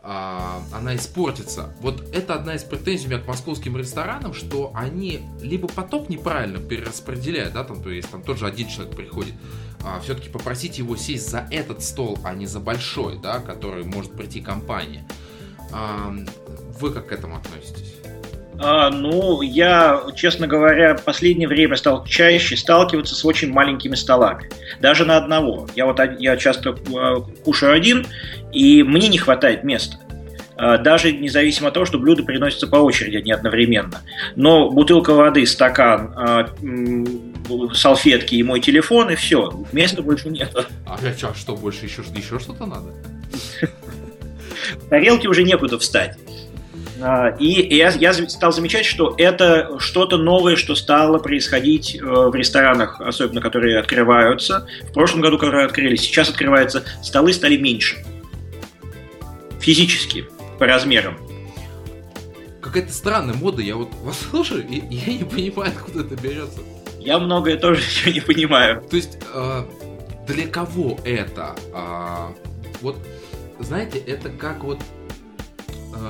[0.02, 1.74] э, она испортится.
[1.80, 6.58] Вот это одна из претензий у меня к московским ресторанам, что они либо поток неправильно
[6.58, 9.34] перераспределяют, да, там, то есть там тот же один человек приходит,
[9.84, 14.12] а, все-таки попросить его сесть за этот стол, а не за большой, да, который может
[14.12, 15.06] прийти компания.
[15.72, 16.14] А,
[16.80, 17.93] вы как к этому относитесь?
[18.60, 24.48] А, ну, я, честно говоря, в последнее время стал чаще сталкиваться с очень маленькими столами.
[24.80, 25.68] Даже на одного.
[25.74, 28.06] Я вот я часто а, кушаю один,
[28.52, 29.98] и мне не хватает места.
[30.56, 34.02] А, даже независимо от того, что блюда приносятся по очереди, а не одновременно.
[34.36, 36.48] Но бутылка воды, стакан, а,
[37.74, 39.64] салфетки и мой телефон, и все.
[39.72, 40.54] Места больше нет.
[40.86, 42.92] А что, больше еще, еще что-то надо?
[44.88, 46.16] Тарелки уже некуда встать.
[47.02, 52.34] А, и я, я стал замечать, что это что-то новое, что стало происходить э, в
[52.34, 54.66] ресторанах, особенно которые открываются.
[54.88, 57.96] В прошлом году, которые открылись, сейчас открываются, столы стали меньше.
[59.60, 60.26] Физически,
[60.58, 61.16] по размерам.
[62.60, 66.60] Какая-то странная мода, я вот вас слушаю, и я не понимаю, откуда это берется.
[67.00, 68.82] Я многое тоже еще не понимаю.
[68.88, 69.64] То есть, э,
[70.28, 71.56] для кого это?
[71.74, 72.32] Э,
[72.80, 72.96] вот,
[73.58, 74.78] знаете, это как вот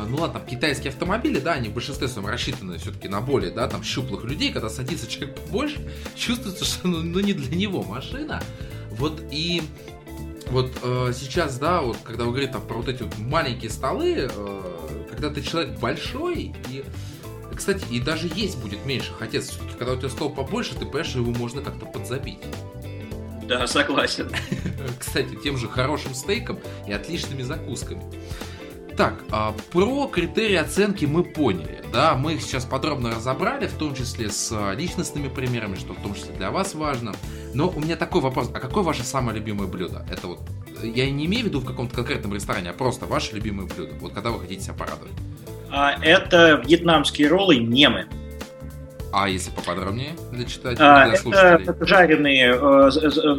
[0.08, 3.68] ну ладно, там китайские автомобили, да, они в большинстве своем рассчитаны все-таки на более, да,
[3.68, 8.42] там, щуплых людей, когда садится человек побольше, чувствуется, что ну, ну не для него машина.
[8.90, 9.62] Вот и
[10.48, 14.28] вот э, сейчас, да, вот когда вы говорите там про вот эти вот маленькие столы,
[14.30, 16.84] э, когда ты человек большой и
[17.54, 19.52] кстати, и даже есть будет меньше хотеться.
[19.52, 22.38] Все-таки, когда у тебя стол побольше, ты понимаешь, что его можно как-то подзабить.
[23.46, 24.30] Да, согласен.
[24.98, 28.02] Кстати, тем же хорошим стейком и отличными закусками.
[28.96, 33.92] Так, а, про критерии оценки мы поняли, да, мы их сейчас подробно разобрали, в том
[33.92, 37.12] числе с а, личностными примерами, что в том числе для вас важно.
[37.54, 40.06] Но у меня такой вопрос, а какое ваше самое любимое блюдо?
[40.08, 40.40] Это вот,
[40.80, 44.12] я не имею в виду в каком-то конкретном ресторане, а просто ваше любимое блюдо, вот
[44.12, 45.12] когда вы хотите себя порадовать.
[45.72, 48.06] А, это вьетнамские роллы немы.
[49.16, 51.62] А если поподробнее для читателей, а, для слушателей?
[51.62, 52.90] Это, жареные, э,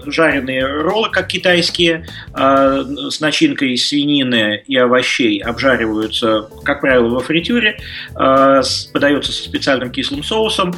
[0.06, 7.20] жареные роллы, как китайские, э, с начинкой из свинины и овощей обжариваются, как правило, во
[7.20, 7.78] фритюре,
[8.18, 8.62] э,
[8.94, 10.74] подается со специальным кислым соусом.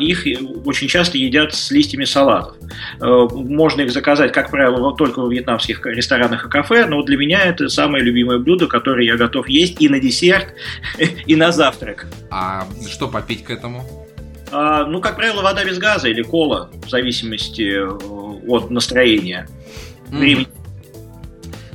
[0.00, 0.26] Их
[0.64, 2.56] очень часто едят с листьями салатов.
[3.00, 7.68] Можно их заказать, как правило, только в вьетнамских ресторанах и кафе, но для меня это
[7.68, 10.54] самое любимое блюдо, которое я готов есть и на десерт,
[10.98, 12.06] и на завтрак.
[12.30, 14.09] А что попить к этому?
[14.52, 19.48] А, ну, как правило, вода без газа или кола, в зависимости э, от настроения.
[20.08, 20.48] Времени.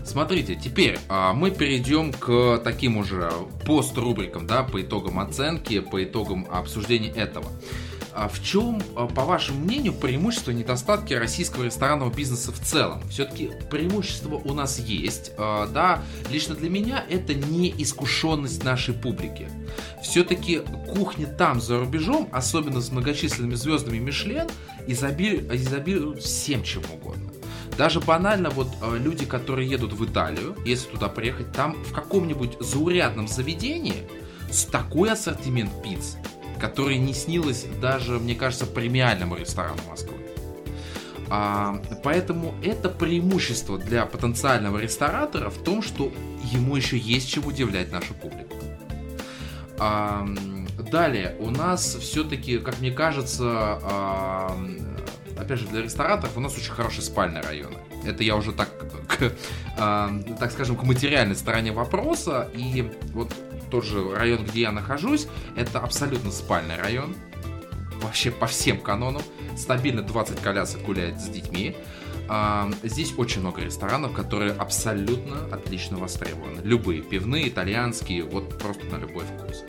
[0.03, 3.29] Смотрите, теперь а, мы перейдем к таким уже
[3.65, 7.45] пост-рубрикам, да, по итогам оценки, по итогам обсуждения этого.
[8.15, 13.05] А в чем, а, по вашему мнению, преимущество и недостатки российского ресторанного бизнеса в целом?
[13.09, 16.01] Все-таки преимущество у нас есть, а, да,
[16.31, 19.49] лично для меня это не искушенность нашей публики.
[20.01, 24.47] Все-таки кухня там, за рубежом, особенно с многочисленными звездами Мишлен,
[24.87, 27.31] изобилует всем чем угодно.
[27.77, 33.27] Даже банально вот люди, которые едут в Италию, если туда приехать, там в каком-нибудь заурядном
[33.27, 34.07] заведении
[34.49, 36.15] с такой ассортимент пицц,
[36.65, 40.15] которое не снилось даже, мне кажется, премиальному ресторану Москвы.
[41.29, 46.11] А, поэтому это преимущество для потенциального ресторатора в том, что
[46.51, 48.55] ему еще есть чем удивлять нашу публику.
[49.77, 50.27] А,
[50.89, 53.43] далее, у нас все-таки, как мне кажется,
[53.83, 54.57] а,
[55.37, 57.77] опять же, для рестораторов у нас очень хорошие спальные районы.
[58.03, 58.69] Это я уже так,
[59.07, 59.31] к,
[59.77, 62.49] а, так скажем, к материальной стороне вопроса.
[62.55, 63.31] И вот
[63.75, 67.13] тот же район, где я нахожусь, это абсолютно спальный район.
[68.01, 69.21] Вообще по всем канонам.
[69.57, 71.75] Стабильно 20 колясок гуляет с детьми.
[72.29, 76.61] а, здесь очень много ресторанов, которые абсолютно отлично востребованы.
[76.63, 79.65] Любые, пивные, итальянские, вот просто на любой вкус.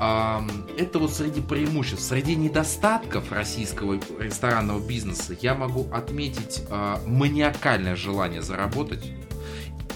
[0.00, 0.42] А,
[0.78, 8.40] это вот среди преимуществ, среди недостатков российского ресторанного бизнеса я могу отметить а, маниакальное желание
[8.40, 9.04] заработать.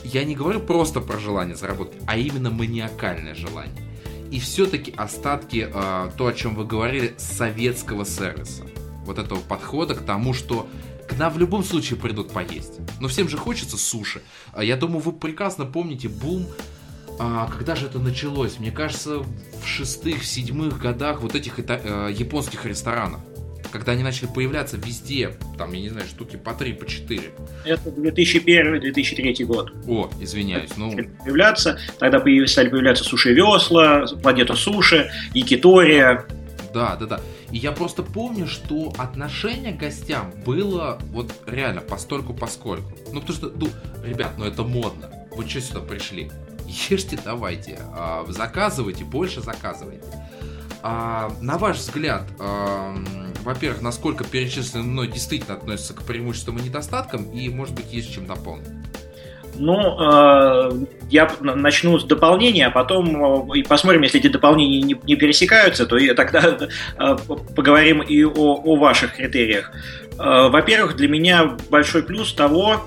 [0.04, 3.82] Я не говорю просто про желание заработать, а именно маниакальное желание.
[4.30, 8.64] И все-таки остатки, а, то, о чем вы говорили, советского сервиса.
[9.04, 10.66] Вот этого подхода к тому, что
[11.08, 12.74] к нам в любом случае придут поесть.
[13.00, 14.22] Но всем же хочется суши.
[14.52, 16.46] А Я думаю, вы прекрасно помните бум
[17.18, 18.58] а, когда же это началось?
[18.58, 23.20] Мне кажется, в шестых, седьмых годах вот этих это, э, японских ресторанов.
[23.70, 27.32] Когда они начали появляться везде, там, я не знаю, штуки по три, по четыре.
[27.64, 29.72] Это 2001-2003 год.
[29.86, 30.94] О, извиняюсь, ну...
[31.24, 36.24] Появляться, тогда стали появляться суши-весла, планета суши, якитория.
[36.74, 37.20] Да, да, да.
[37.50, 42.92] И я просто помню, что отношение к гостям было вот реально постольку поскольку.
[43.12, 43.68] Ну, потому что, ну,
[44.04, 45.10] ребят, ну это модно.
[45.36, 46.30] Вы что сюда пришли?
[46.72, 50.06] ешьте, давайте, а, заказывайте, больше заказывайте.
[50.82, 52.94] А, на ваш взгляд, а,
[53.44, 58.26] во-первых, насколько перечисленное мной действительно относится к преимуществам и недостаткам, и, может быть, есть чем
[58.26, 58.68] дополнить?
[59.54, 60.70] Ну, э,
[61.10, 65.98] я начну с дополнения, а потом э, посмотрим, если эти дополнения не, не пересекаются, то
[65.98, 66.56] и тогда
[66.98, 67.16] э,
[67.54, 69.72] поговорим и о, о ваших критериях.
[70.16, 72.82] Во-первых, для меня большой плюс того,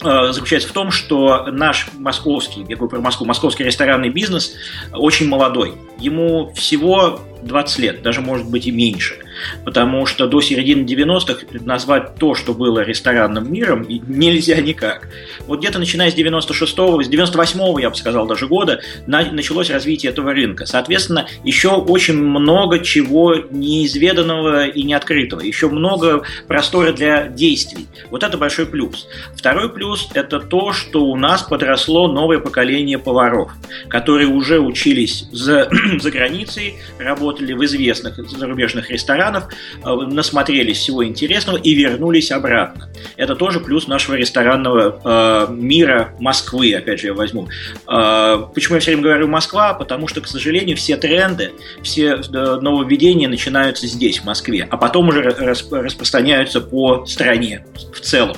[0.00, 4.54] заключается в том, что наш московский, я говорю про Москву, московский ресторанный бизнес
[4.92, 5.74] очень молодой.
[5.98, 9.16] Ему всего 20 лет, даже может быть и меньше.
[9.64, 15.08] Потому что до середины 90-х назвать то, что было ресторанным миром, нельзя никак.
[15.46, 20.32] Вот где-то начиная с 96-го, с 98-го, я бы сказал, даже года, началось развитие этого
[20.32, 20.66] рынка.
[20.66, 25.40] Соответственно, еще очень много чего неизведанного и неоткрытого.
[25.40, 27.86] Еще много простора для действий.
[28.10, 29.06] Вот это большой плюс.
[29.36, 33.52] Второй плюс– это то, что у нас подросло новое поколение поваров,
[33.88, 35.70] которые уже учились за,
[36.00, 39.52] за границей, работали работали в известных зарубежных ресторанах,
[39.84, 42.88] э, насмотрелись всего интересного и вернулись обратно.
[43.16, 47.48] Это тоже плюс нашего ресторанного э, мира Москвы, опять же, я возьму.
[47.86, 49.74] Э, почему я все время говорю Москва?
[49.74, 51.52] Потому что, к сожалению, все тренды,
[51.82, 58.00] все э, нововведения начинаются здесь, в Москве, а потом уже расп распространяются по стране в
[58.00, 58.36] целом.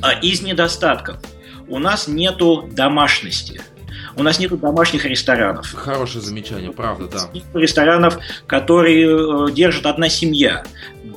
[0.00, 1.16] А из недостатков
[1.68, 3.60] у нас нету домашности–
[4.16, 5.72] у нас нет домашних ресторанов.
[5.74, 7.58] Хорошее замечание, правда, да.
[7.58, 10.64] Ресторанов, которые э, держит одна семья.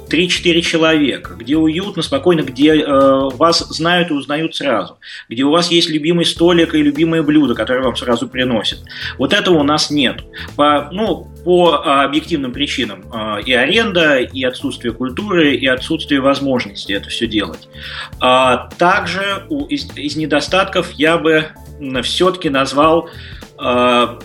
[0.09, 4.99] 3-4 человека, где уютно, спокойно, где э, вас знают и узнают сразу,
[5.29, 8.79] где у вас есть любимый столик и любимые блюда, которые вам сразу приносят.
[9.17, 10.23] Вот этого у нас нет.
[10.55, 13.05] По, ну, по объективным причинам.
[13.13, 17.67] Э, и аренда, и отсутствие культуры, и отсутствие возможности это все делать.
[18.19, 21.47] А также у, из, из недостатков я бы
[22.03, 23.09] все-таки назвал
[23.59, 24.19] э,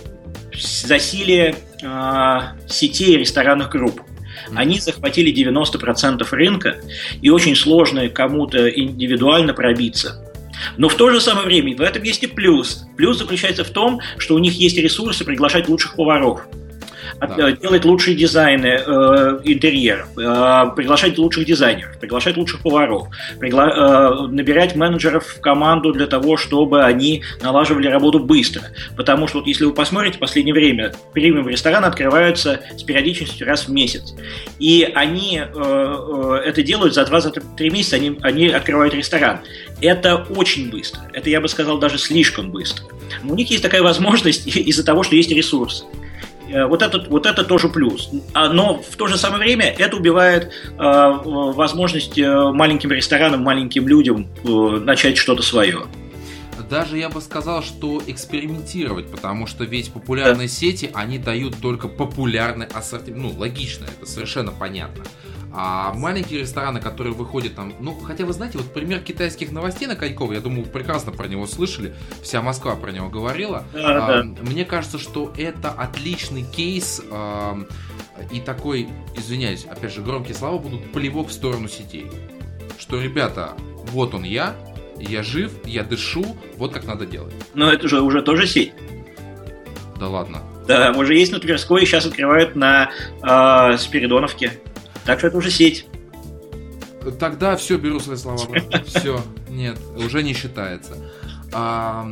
[0.55, 4.01] засилие э, сетей ресторанных групп.
[4.55, 6.77] Они захватили 90% рынка,
[7.21, 10.25] и очень сложно кому-то индивидуально пробиться.
[10.77, 12.87] Но в то же самое время в этом есть и плюс.
[12.97, 16.47] Плюс заключается в том, что у них есть ресурсы приглашать лучших поваров
[17.27, 17.53] да.
[17.53, 23.09] делать лучшие дизайны э, интерьеров, э, приглашать лучших дизайнеров, приглашать лучших поваров,
[23.39, 28.63] пригла- э, набирать менеджеров в команду для того, чтобы они налаживали работу быстро.
[28.97, 33.69] Потому что вот если вы посмотрите, в последнее время премиум рестораны открываются с периодичностью раз
[33.69, 34.15] в месяц.
[34.59, 39.41] И они э, э, это делают за 2-3 месяца, они, они открывают ресторан.
[39.81, 41.03] Это очень быстро.
[41.13, 42.87] Это, я бы сказал, даже слишком быстро.
[43.23, 45.85] Но у них есть такая возможность из-за того, что есть ресурсы.
[46.53, 48.11] Э, вот это, вот это тоже плюс.
[48.35, 53.87] А, но в то же самое время это убивает э, возможность э, маленьким ресторанам, маленьким
[53.87, 55.83] людям начать что-то свое.
[56.69, 60.55] Даже я бы сказал, что экспериментировать, потому что ведь популярные да.
[60.55, 63.23] сети, они дают только популярный ассортимент.
[63.23, 65.05] Ну, логично, это совершенно понятно.
[65.53, 69.97] А маленькие рестораны, которые выходят там, ну, хотя вы знаете, вот пример китайских новостей на
[69.97, 73.65] Коньково, я думаю, вы прекрасно про него слышали, вся Москва про него говорила.
[73.73, 74.43] Да, а, да.
[74.43, 77.59] Мне кажется, что это отличный кейс а,
[78.31, 82.07] и такой, извиняюсь, опять же, громкие слова будут плевок в сторону сетей.
[82.79, 83.55] Что, ребята,
[83.91, 84.55] вот он я,
[84.99, 86.25] я жив, я дышу,
[86.57, 87.35] вот как надо делать.
[87.55, 88.73] Но это же уже тоже сеть.
[89.99, 90.43] Да ладно.
[90.67, 92.91] Да, уже есть на Тверской, сейчас открывают на
[93.23, 94.53] э, Спиридоновке.
[95.05, 95.87] Так что это уже сеть.
[97.19, 98.85] Тогда все, беру свои слова обратно.
[98.87, 100.99] Все, нет, уже не считается.
[101.53, 102.09] А,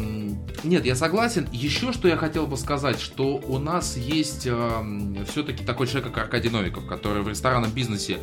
[0.64, 1.46] нет, я согласен.
[1.52, 4.82] Еще что я хотел бы сказать, что у нас есть а,
[5.30, 8.18] все-таки такой человек, как Аркадий Новиков, который в ресторанном бизнесе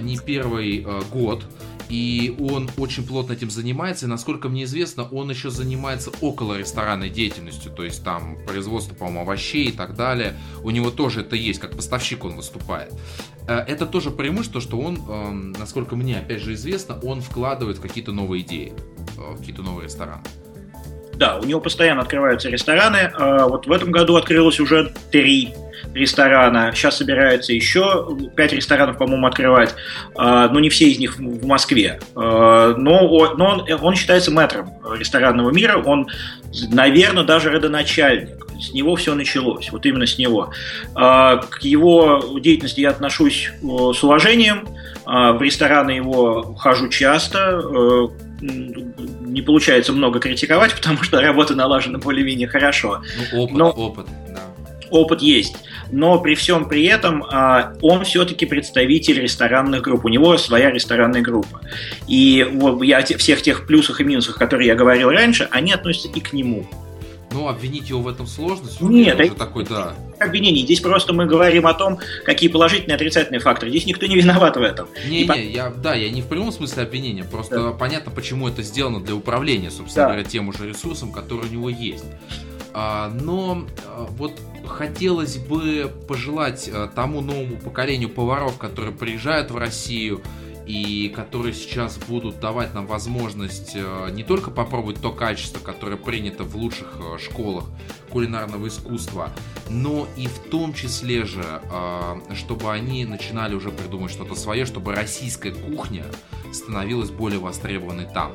[0.00, 1.44] не первый год
[1.90, 7.10] и он очень плотно этим занимается, и насколько мне известно, он еще занимается около ресторанной
[7.10, 10.36] деятельностью, то есть там производство, по-моему, овощей и так далее.
[10.62, 12.94] У него тоже это есть, как поставщик он выступает.
[13.48, 18.12] Э, это тоже преимущество, что он, эм, насколько мне опять же известно, он вкладывает какие-то
[18.12, 18.72] новые идеи,
[19.18, 20.22] э, в какие-то новые рестораны.
[21.20, 23.12] Да, у него постоянно открываются рестораны.
[23.14, 25.52] А вот в этом году открылось уже три
[25.92, 26.72] ресторана.
[26.74, 29.74] Сейчас собирается еще пять ресторанов, по-моему, открывать.
[30.16, 32.00] А, но не все из них в Москве.
[32.16, 35.76] А, но, но он, он считается мэтром ресторанного мира.
[35.84, 36.08] Он,
[36.70, 38.46] наверное, даже родоначальник.
[38.58, 40.52] С него все началось, вот именно с него.
[40.94, 44.68] К его деятельности я отношусь с уважением.
[45.06, 47.62] В рестораны его хожу часто
[49.32, 53.02] не получается много критиковать, потому что работа налажена более-менее хорошо.
[53.32, 53.70] Ну, опыт, Но...
[53.70, 54.40] опыт, да
[54.90, 55.56] опыт есть.
[55.90, 60.04] Но при всем при этом а, он все-таки представитель ресторанных групп.
[60.04, 61.60] У него своя ресторанная группа.
[62.06, 66.20] И вот я всех тех плюсах и минусах, которые я говорил раньше, они относятся и
[66.20, 66.66] к нему.
[67.32, 68.68] Ну, обвинить его в этом сложно.
[68.80, 69.94] Нет, это такой, да.
[70.18, 70.62] обвинений.
[70.62, 73.70] Здесь просто мы говорим о том, какие положительные и отрицательные факторы.
[73.70, 74.88] Здесь никто не виноват в этом.
[75.08, 75.32] Не, и не, по...
[75.34, 77.70] я, да, я не в прямом смысле обвинения, просто да.
[77.70, 80.12] понятно, почему это сделано для управления, собственно да.
[80.12, 82.04] говоря, тем уже ресурсом, который у него есть.
[82.72, 84.32] А, но а, вот
[84.66, 90.20] хотелось бы пожелать а, тому новому поколению поваров, которые приезжают в Россию,
[90.70, 96.44] и которые сейчас будут давать нам возможность э, не только попробовать то качество, которое принято
[96.44, 97.64] в лучших э, школах
[98.10, 99.30] кулинарного искусства,
[99.68, 104.94] но и в том числе же, э, чтобы они начинали уже придумать что-то свое, чтобы
[104.94, 106.04] российская кухня
[106.52, 108.32] становилась более востребованной там.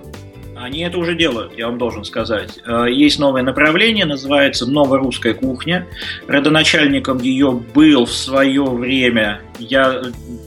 [0.58, 2.60] Они это уже делают, я вам должен сказать.
[2.88, 5.86] Есть новое направление, называется «Новорусская кухня».
[6.28, 10.02] Родоначальником ее был в свое время я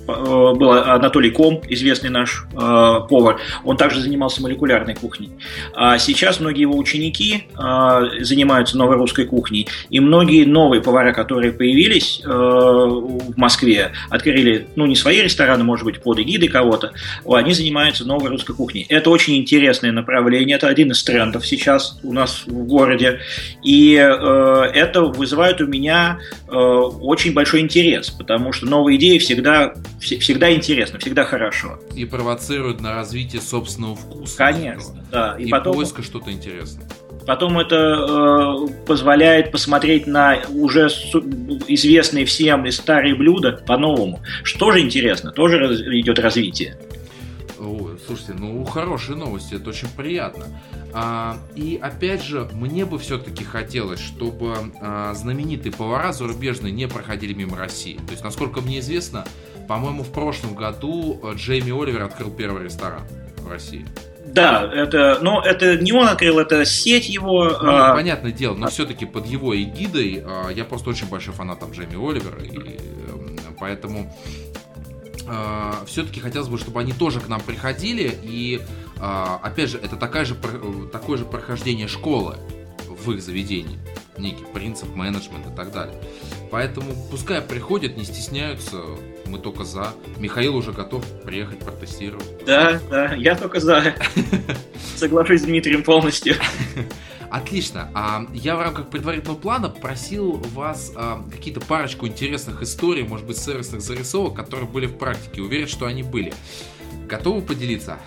[0.08, 3.38] был Анатолий Ком, известный наш э, повар.
[3.64, 5.30] Он также занимался молекулярной кухней.
[5.74, 9.68] А сейчас многие его ученики э, занимаются новой русской кухней.
[9.90, 15.84] И многие новые повара, которые появились э, в Москве, открыли, ну, не свои рестораны, может
[15.84, 16.92] быть, под эгидой кого-то,
[17.30, 18.86] они занимаются новой русской кухней.
[18.88, 23.20] Это очень интересное направление, это один из трендов сейчас у нас в городе.
[23.62, 29.74] И э, это вызывает у меня э, очень большой интерес, потому что новые идеи всегда,
[29.98, 31.78] всегда интересно, всегда хорошо.
[31.94, 34.36] И провоцируют на развитие собственного вкуса.
[34.36, 35.36] Конечно, да.
[35.38, 36.86] И, и потом, поиска что-то интересное.
[37.26, 44.20] Потом это э, позволяет посмотреть на уже известные всем и старые блюда по-новому.
[44.42, 46.78] Что же интересно, тоже раз, идет развитие.
[47.58, 50.46] О, слушайте, ну хорошие новости, это очень приятно.
[50.94, 57.34] А, и опять же, мне бы все-таки хотелось, чтобы а, знаменитые повара зарубежные не проходили
[57.34, 57.96] мимо России.
[58.06, 59.26] То есть, насколько мне известно,
[59.68, 63.02] по-моему, в прошлом году э, Джейми Оливер открыл первый ресторан
[63.36, 63.86] в России.
[64.26, 67.44] Да, это, но это не он открыл, это сеть его.
[67.44, 67.94] Ну, а...
[67.94, 71.94] понятное дело, но все-таки под его эгидой а, я просто очень большой фанат там Джейми
[71.94, 72.76] Оливера, и
[73.08, 74.14] эм, поэтому
[75.26, 78.18] а, все-таки хотелось бы, чтобы они тоже к нам приходили.
[78.22, 78.60] И
[79.00, 80.34] а, опять же, это такая же,
[80.92, 82.36] такое же прохождение школы
[82.86, 83.78] в их заведении.
[84.16, 85.94] Некий принцип, менеджмент и так далее.
[86.50, 88.76] Поэтому пускай приходят, не стесняются,
[89.26, 89.92] мы только за.
[90.18, 92.44] Михаил уже готов приехать протестировать.
[92.46, 93.94] Да, да, я только за.
[94.96, 96.34] Соглашусь с Дмитрием полностью.
[97.30, 97.90] Отлично.
[97.94, 103.36] А, я в рамках предварительного плана просил вас а, какие-то парочку интересных историй, может быть,
[103.36, 105.42] сервисных зарисовок, которые были в практике.
[105.42, 106.32] Уверен, что они были.
[107.06, 107.98] Готовы поделиться?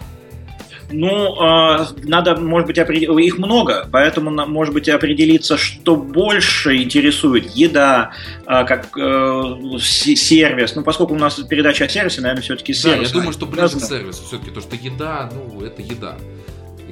[0.91, 7.51] Ну, э, надо, может быть, определить, их много, поэтому, может быть, определиться, что больше интересует
[7.55, 8.11] еда,
[8.45, 10.75] э, как э, сервис.
[10.75, 13.09] Ну, поскольку у нас передача о сервисе, наверное, все-таки сервис.
[13.11, 16.17] Да, я думаю, что ближе к сервису все-таки, то, что еда, ну, это еда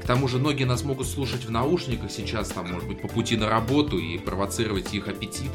[0.09, 3.47] тому же многие нас могут слушать в наушниках сейчас, там, может быть, по пути на
[3.47, 5.51] работу и провоцировать их аппетит.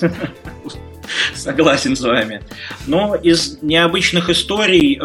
[1.34, 2.42] Согласен с вами.
[2.86, 5.00] Но из необычных историй, э,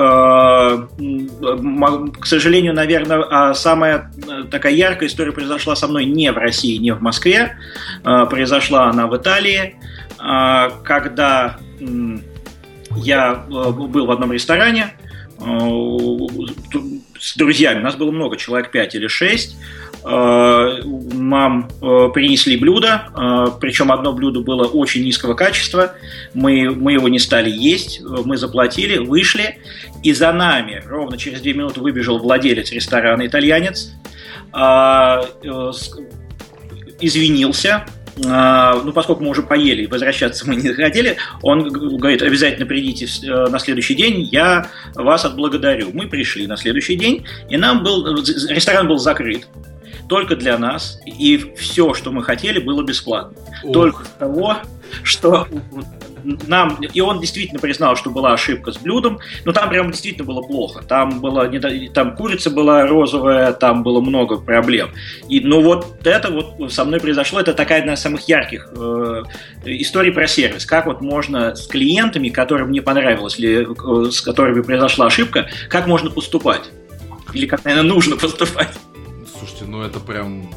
[2.20, 6.78] к сожалению, наверное, а самая э, такая яркая история произошла со мной не в России,
[6.78, 7.58] не в Москве.
[8.04, 9.76] Э, произошла она в Италии,
[10.18, 11.58] когда
[12.96, 14.96] я был в одном ресторане,
[17.20, 23.04] с друзьями, у нас было много, человек 5 или 6, э, нам э, принесли блюдо,
[23.14, 25.94] э, причем одно блюдо было очень низкого качества,
[26.34, 29.58] мы, мы его не стали есть, мы заплатили, вышли,
[30.04, 33.92] и за нами ровно через две минуты выбежал владелец ресторана, итальянец,
[37.00, 37.86] извинился,
[38.18, 43.60] ну, поскольку мы уже поели, возвращаться мы не хотели, он говорит, обязательно придите э, на
[43.60, 45.90] следующий день, я вас отблагодарю.
[45.94, 48.16] Мы пришли на следующий день, и нам был,
[48.50, 49.48] ресторан был закрыт
[50.08, 53.38] только для нас, и все, что мы хотели, было бесплатно.
[53.64, 53.74] Ох.
[53.74, 54.58] Только того,
[55.04, 55.48] что
[56.48, 60.42] нам, и он действительно признал, что была ошибка с блюдом, но там прям действительно было
[60.42, 60.84] плохо.
[60.84, 61.50] Там, была,
[61.94, 64.92] там курица была розовая, там было много проблем.
[65.30, 69.24] И, ну вот это вот со мной произошло, это такая одна из самых ярких э,
[69.66, 70.66] историй про сервис.
[70.66, 73.68] Как вот можно с клиентами, которым не понравилось, или
[74.08, 76.72] э, с которыми произошла ошибка, как можно поступать?
[77.34, 78.70] Или как, наверное, нужно поступать?
[79.48, 80.50] Слушайте, ну это прям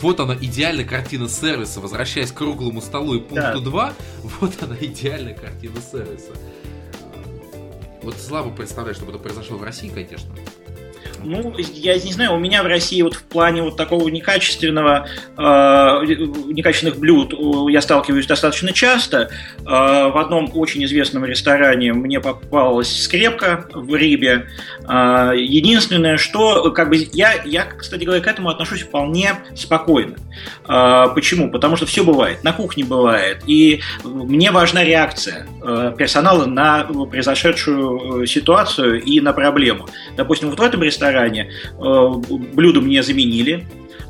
[0.00, 1.80] вот она идеальная картина сервиса.
[1.80, 3.70] Возвращаясь к круглому столу и пункту да.
[3.70, 3.92] 2,
[4.40, 6.32] вот она идеальная картина сервиса.
[8.02, 10.34] Вот слабо представляю, чтобы это произошло в России, конечно.
[11.24, 15.40] Ну, я не знаю, у меня в России вот в плане вот такого некачественного, э,
[15.40, 17.34] некачественных блюд
[17.70, 19.30] я сталкиваюсь достаточно часто.
[19.60, 24.48] Э, в одном очень известном ресторане мне попалась скрепка в рибе.
[24.86, 30.16] Э, единственное, что, как бы, я, я, кстати говоря, к этому отношусь вполне спокойно.
[30.68, 31.50] Э, почему?
[31.50, 38.26] Потому что все бывает, на кухне бывает, и мне важна реакция э, персонала на произошедшую
[38.26, 39.88] ситуацию и на проблему.
[40.16, 41.50] Допустим, вот в этом ресторане ресторане.
[41.78, 42.12] Э,
[42.54, 43.66] блюдо мне заменили,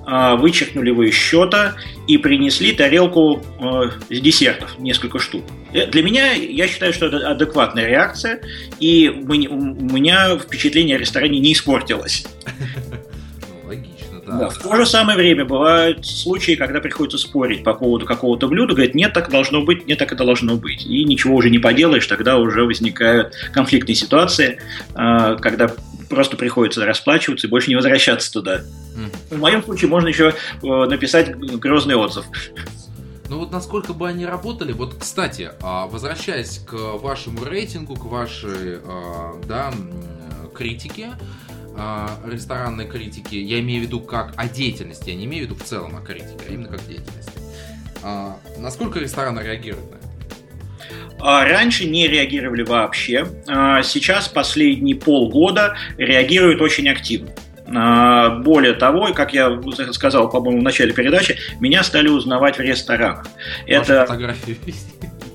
[0.07, 1.75] э, вычеркнули его из счета
[2.07, 5.45] и принесли тарелку э, с десертов, несколько штук.
[5.73, 8.41] Для меня, я считаю, что это адекватная реакция,
[8.79, 12.27] и у меня впечатление о ресторане не испортилось.
[12.47, 14.39] Ну, логично, да.
[14.39, 14.49] да.
[14.51, 18.95] В то же самое время бывают случаи, когда приходится спорить по поводу какого-то блюда, говорят,
[18.95, 20.87] нет, так должно быть, нет, так это должно быть.
[20.87, 24.61] И ничего уже не поделаешь, тогда уже возникают конфликтные ситуации,
[24.95, 25.75] когда
[26.09, 28.63] просто приходится расплачиваться и больше не возвращаться туда.
[28.97, 29.37] Mm.
[29.37, 32.25] В моем случае можно еще э, написать грозный отзыв.
[33.29, 38.81] Ну вот насколько бы они работали, вот, кстати, а, возвращаясь к вашему рейтингу, к вашей,
[38.85, 39.73] а, да,
[40.55, 41.13] критике,
[41.77, 45.61] а, ресторанной критике, я имею в виду как о деятельности, я не имею в виду
[45.61, 47.33] в целом о критике, а именно как деятельности.
[48.59, 50.04] Насколько рестораны реагируют на это?
[51.21, 53.27] А раньше не реагировали вообще.
[53.47, 57.31] А сейчас последние полгода реагируют очень активно.
[57.67, 59.59] А, более того, как я
[59.93, 63.27] сказал, по-моему, в начале передачи, меня стали узнавать в ресторанах.
[63.67, 64.05] Это...
[64.07, 64.59] фотографии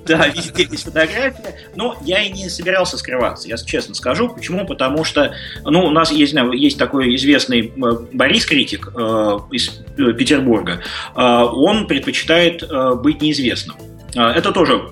[0.06, 1.56] Да, везде есть фотография.
[1.76, 4.28] Но я и не собирался скрываться, я честно скажу.
[4.28, 4.66] Почему?
[4.66, 5.34] Потому что,
[5.64, 7.70] ну, у нас есть, есть такой известный э,
[8.12, 10.82] Борис Критик э, из э, Петербурга.
[11.14, 13.76] Э, он предпочитает э, быть неизвестным.
[14.14, 14.90] Это тоже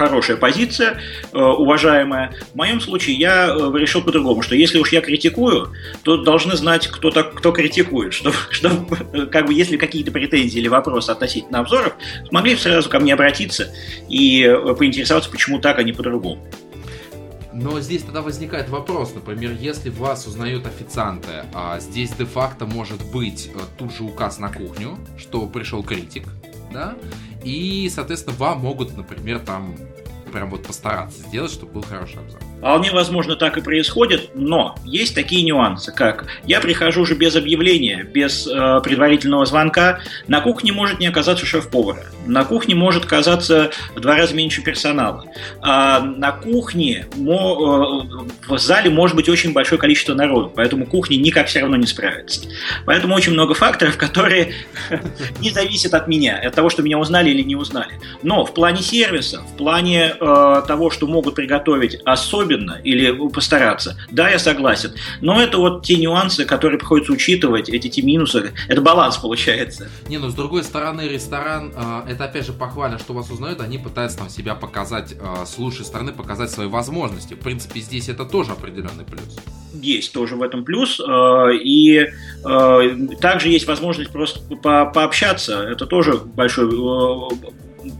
[0.00, 0.98] хорошая позиция,
[1.32, 2.32] э, уважаемая.
[2.52, 5.74] В моем случае я э, решил по-другому, что если уж я критикую,
[6.04, 10.68] то должны знать, кто, так, кто критикует, чтобы, чтобы как бы, если какие-то претензии или
[10.68, 11.92] вопросы относительно обзоров,
[12.30, 13.74] смогли сразу ко мне обратиться
[14.08, 16.48] и э, поинтересоваться, почему так, а не по-другому.
[17.52, 23.50] Но здесь тогда возникает вопрос, например, если вас узнают официанты, а здесь де-факто может быть
[23.76, 26.26] тут же указ на кухню, что пришел критик,
[26.72, 26.94] да,
[27.44, 29.74] и, соответственно, вам могут, например, там
[30.30, 32.40] прям вот постараться сделать, чтобы был хороший обзор.
[32.60, 38.02] Вполне возможно, так и происходит, но есть такие нюансы, как я прихожу уже без объявления,
[38.04, 44.00] без э, предварительного звонка, на кухне может не оказаться шеф-повара, на кухне может оказаться в
[44.00, 45.24] два раза меньше персонала,
[45.62, 51.16] а на кухне мо, э, в зале может быть очень большое количество народу, поэтому кухня
[51.16, 52.42] никак все равно не справится.
[52.84, 54.52] Поэтому очень много факторов, которые
[55.40, 57.98] не зависят от меня, от того, что меня узнали или не узнали.
[58.22, 63.96] Но в плане сервиса, в плане э, того, что могут приготовить особенно особенно или постараться.
[64.10, 64.92] Да, я согласен.
[65.20, 68.52] Но это вот те нюансы, которые приходится учитывать, эти те минусы.
[68.68, 69.88] Это баланс получается.
[70.08, 73.78] Не, ну с другой стороны, ресторан, э, это опять же похвально, что вас узнают, они
[73.78, 77.34] пытаются там себя показать, э, с лучшей стороны показать свои возможности.
[77.34, 79.20] В принципе, здесь это тоже определенный плюс.
[79.72, 81.00] Есть тоже в этом плюс.
[81.00, 82.06] Э, и
[83.20, 85.62] также есть возможность просто по пообщаться.
[85.62, 86.68] Это тоже большой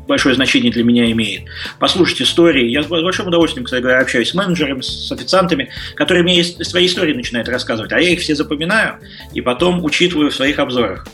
[0.06, 1.42] большое значение для меня имеет.
[1.78, 2.68] Послушать истории.
[2.68, 7.14] Я с большим удовольствием, кстати говоря, общаюсь с менеджерами, с официантами, которые мне свои истории
[7.14, 8.98] начинают рассказывать, а я их все запоминаю
[9.32, 11.06] и потом учитываю в своих обзорах.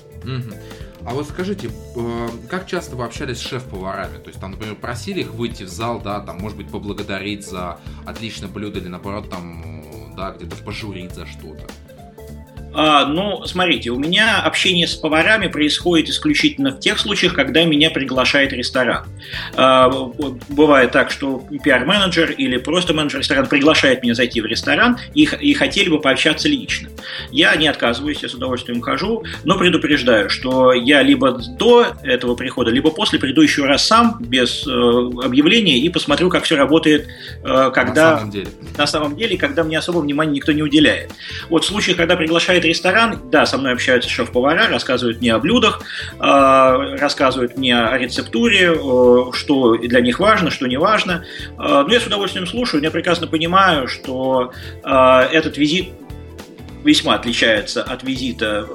[1.06, 4.18] А вот скажите, э, как часто вы общались с шеф-поварами?
[4.18, 7.78] То есть, там, например, просили их выйти в зал, да, там, может быть, поблагодарить за
[8.04, 11.64] отличное блюдо или, наоборот, там, да, где-то пожурить за что-то?
[12.78, 17.90] А, ну, смотрите, у меня общение с поварами происходит исключительно в тех случаях, когда меня
[17.90, 19.06] приглашает ресторан.
[19.54, 19.88] А,
[20.50, 25.54] бывает так, что пиар-менеджер или просто менеджер ресторана приглашает меня зайти в ресторан и, и
[25.54, 26.90] хотели бы пообщаться лично.
[27.30, 32.70] Я не отказываюсь, я с удовольствием хожу, но предупреждаю, что я либо до этого прихода,
[32.70, 37.08] либо после приду еще раз сам, без э, объявления, и посмотрю, как все работает,
[37.42, 38.10] э, когда...
[38.10, 38.48] На самом деле.
[38.76, 41.10] На самом деле, когда мне особо внимания никто не уделяет.
[41.48, 45.82] Вот в случае, когда приглашает ресторан, да, со мной общаются шеф-повара, рассказывают мне о блюдах,
[46.18, 51.24] э, рассказывают мне о рецептуре, э, что для них важно, что не важно.
[51.58, 55.88] Э, но я с удовольствием слушаю, я прекрасно понимаю, что этот визит
[56.84, 58.66] весьма отличается от визита,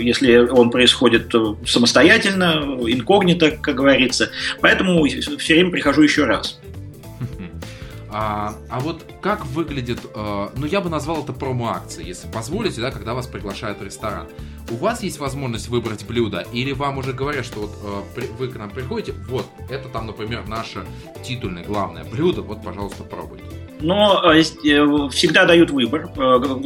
[0.00, 1.32] если он происходит
[1.66, 4.30] самостоятельно, инкогнито, как говорится.
[4.60, 6.59] Поэтому все время прихожу еще раз.
[8.12, 12.90] А, а вот как выглядит, э, ну я бы назвал это промо-акцией, если позволите, да,
[12.90, 14.26] когда вас приглашают в ресторан.
[14.70, 18.56] У вас есть возможность выбрать блюдо, или вам уже говорят, что вот э, вы к
[18.56, 20.84] нам приходите, вот, это там, например, наше
[21.22, 23.44] титульное главное блюдо, вот, пожалуйста, пробуйте.
[23.80, 26.10] Но э, э, всегда дают выбор,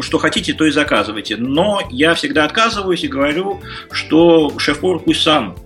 [0.00, 1.36] что хотите, то и заказывайте.
[1.36, 3.60] Но я всегда отказываюсь и говорю,
[3.90, 5.56] что шеф-повар пусть сам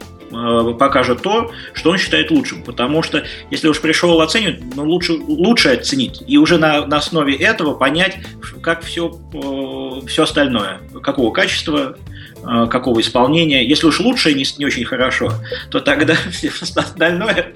[0.79, 2.63] покажет то, что он считает лучшим.
[2.63, 6.23] Потому что если уж пришел оценивать, ну, лучше, лучше оценить.
[6.27, 8.19] И уже на, на основе этого понять,
[8.63, 10.81] как все, э, все остальное.
[11.03, 11.97] Какого качества,
[12.37, 13.67] э, какого исполнения.
[13.67, 15.33] Если уж лучше не, не очень хорошо,
[15.71, 17.55] то тогда все остальное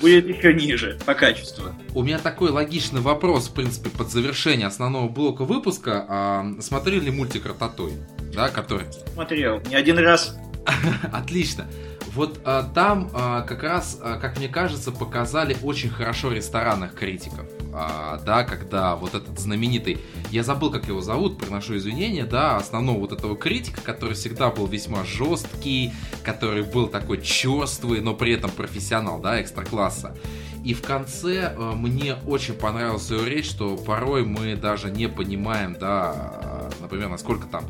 [0.00, 1.64] будет еще ниже по качеству.
[1.94, 6.04] У меня такой логичный вопрос, в принципе, под завершение основного блока выпуска.
[6.08, 7.92] А, смотрели ли мультик Рататой?
[8.32, 8.86] Да, который...
[9.14, 9.60] Смотрел.
[9.68, 10.36] Не один раз.
[11.12, 11.66] Отлично.
[12.14, 17.46] Вот а, там а, как раз, а, как мне кажется, показали очень хорошо ресторанных критиков.
[17.72, 19.98] А, да, когда вот этот знаменитый,
[20.30, 24.66] я забыл, как его зовут, приношу извинения, да, основного вот этого критика, который всегда был
[24.66, 25.92] весьма жесткий,
[26.24, 30.16] который был такой черствый, но при этом профессионал, да, экстра-класса.
[30.64, 35.76] И в конце э, мне очень понравилась его речь, что порой мы даже не понимаем,
[35.78, 37.64] да, например, насколько там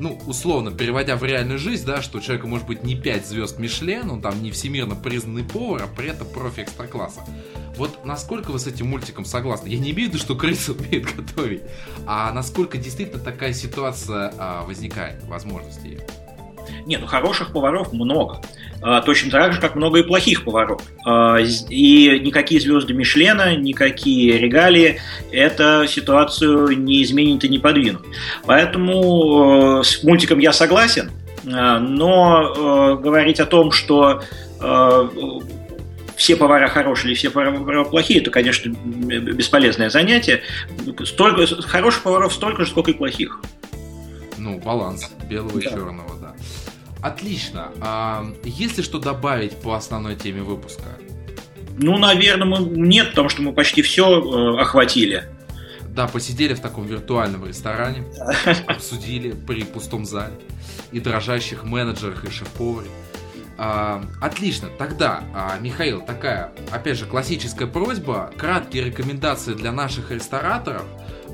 [0.00, 3.58] ну, условно, переводя в реальную жизнь, да, что у человека может быть не 5 звезд
[3.58, 7.20] Мишлен, он там не всемирно признанный повар, а при этом профи экстра-класса.
[7.76, 9.68] Вот насколько вы с этим мультиком согласны?
[9.68, 11.62] Я не имею в виду, что крысы умеют готовить,
[12.06, 16.06] а насколько действительно такая ситуация а, возникает, возможности ее?
[16.86, 18.40] Нет, ну хороших поваров много.
[18.82, 20.82] А, точно так же, как много и плохих поваров.
[21.06, 28.02] А, и никакие звезды Мишлена, никакие регалии эту ситуацию не изменят и не подвинут.
[28.46, 31.10] Поэтому э, с мультиком я согласен,
[31.46, 34.22] а, но э, говорить о том, что
[34.60, 35.08] э,
[36.16, 40.42] все повара хорошие или все повара плохие, это, конечно, бесполезное занятие.
[41.04, 43.40] Столько, хороших поваров столько же, сколько и плохих.
[44.36, 45.58] Ну, баланс белого да.
[45.58, 46.19] и черного.
[47.02, 47.72] Отлично.
[47.80, 50.84] А есть ли что добавить по основной теме выпуска?
[51.78, 52.58] Ну, наверное, мы...
[52.58, 55.24] нет, потому что мы почти все э, охватили.
[55.88, 58.04] Да, посидели в таком виртуальном ресторане,
[58.66, 60.34] обсудили при пустом зале
[60.92, 62.88] и дрожащих менеджерах и шеф-поваре.
[63.62, 70.84] А, отлично, тогда, а, Михаил, такая, опять же, классическая просьба, краткие рекомендации для наших рестораторов.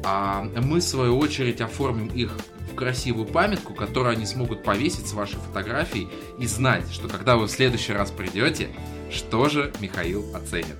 [0.05, 2.33] А мы, в свою очередь, оформим их
[2.77, 6.09] красивую памятку, которую они смогут повесить с вашей фотографией
[6.39, 8.69] и знать, что когда вы в следующий раз придете,
[9.11, 10.77] что же Михаил оценит.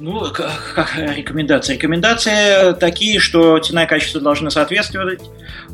[0.00, 1.74] Ну, как, как рекомендации?
[1.74, 5.22] Рекомендации такие, что цена и качество должны соответствовать,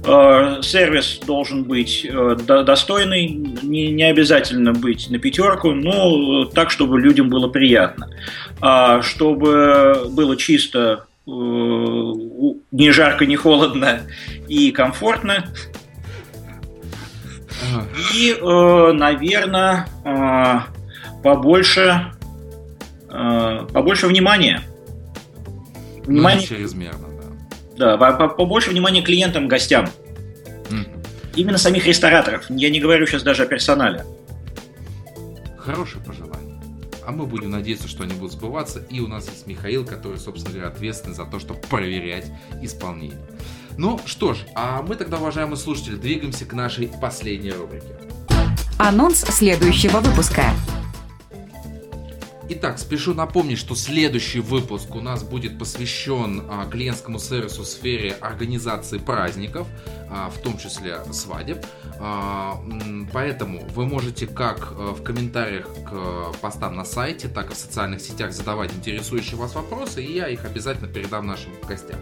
[0.02, 7.28] э, сервис должен быть э, достойный, не, обязательно быть на пятерку, но так, чтобы людям
[7.28, 8.08] было приятно.
[8.62, 11.30] А чтобы было чисто Э,
[12.70, 14.00] не жарко, не холодно
[14.48, 15.52] и комфортно.
[18.14, 20.60] И, э, наверное, э,
[21.22, 22.12] побольше,
[23.08, 24.62] побольше внимания.
[26.04, 27.08] Внимание, ну, чрезмерно,
[27.78, 27.96] да.
[27.96, 29.88] Да, побольше внимания клиентам, гостям.
[30.70, 31.06] Mm.
[31.36, 32.44] Именно самих рестораторов.
[32.50, 34.04] Я не говорю сейчас даже о персонале.
[35.56, 36.33] Хорошее пожелание
[37.06, 38.80] а мы будем надеяться, что они будут сбываться.
[38.90, 42.30] И у нас есть Михаил, который, собственно говоря, ответственный за то, чтобы проверять
[42.62, 43.20] исполнение.
[43.76, 47.96] Ну что ж, а мы тогда, уважаемые слушатели, двигаемся к нашей последней рубрике.
[48.78, 50.44] Анонс следующего выпуска.
[52.46, 58.12] Итак, спешу напомнить, что следующий выпуск у нас будет посвящен а, клиентскому сервису в сфере
[58.20, 59.66] организации праздников,
[60.10, 61.64] а, в том числе свадеб.
[62.00, 62.60] А,
[63.12, 68.00] поэтому вы можете как а, в комментариях к постам на сайте, так и в социальных
[68.00, 71.98] сетях задавать интересующие вас вопросы, и я их обязательно передам нашим гостям.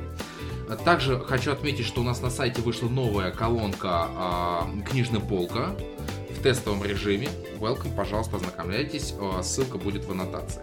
[0.84, 5.74] Также хочу отметить, что у нас на сайте вышла новая колонка э, «Книжная полка»
[6.30, 7.28] в тестовом режиме.
[7.58, 9.14] Welcome, пожалуйста, ознакомляйтесь.
[9.18, 10.62] Э, ссылка будет в аннотации.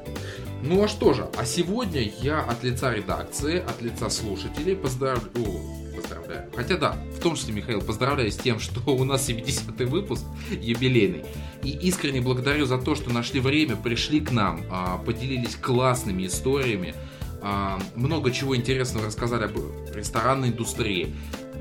[0.63, 5.88] Ну а что же, а сегодня я от лица редакции, от лица слушателей поздравляю...
[6.09, 6.49] поздравляю.
[6.55, 11.23] Хотя да, в том числе, Михаил, поздравляю с тем, что у нас 70-й выпуск юбилейный.
[11.63, 16.93] И искренне благодарю за то, что нашли время, пришли к нам, а, поделились классными историями,
[17.41, 19.57] а, много чего интересного рассказали об
[19.93, 21.15] ресторанной индустрии.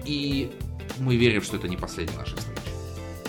[0.05, 0.51] И
[0.99, 2.61] мы верим, что это не последняя наша встреча.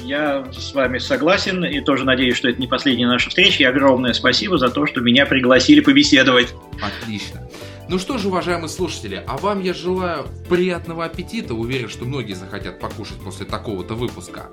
[0.01, 3.63] Я с вами согласен и тоже надеюсь, что это не последняя наша встреча.
[3.63, 6.53] И огромное спасибо за то, что меня пригласили побеседовать.
[6.81, 7.47] Отлично.
[7.89, 11.55] Ну что же, уважаемые слушатели, а вам я желаю приятного аппетита.
[11.55, 14.51] Уверен, что многие захотят покушать после такого-то выпуска.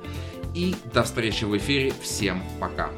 [0.54, 1.92] И до встречи в эфире.
[2.02, 2.88] Всем пока.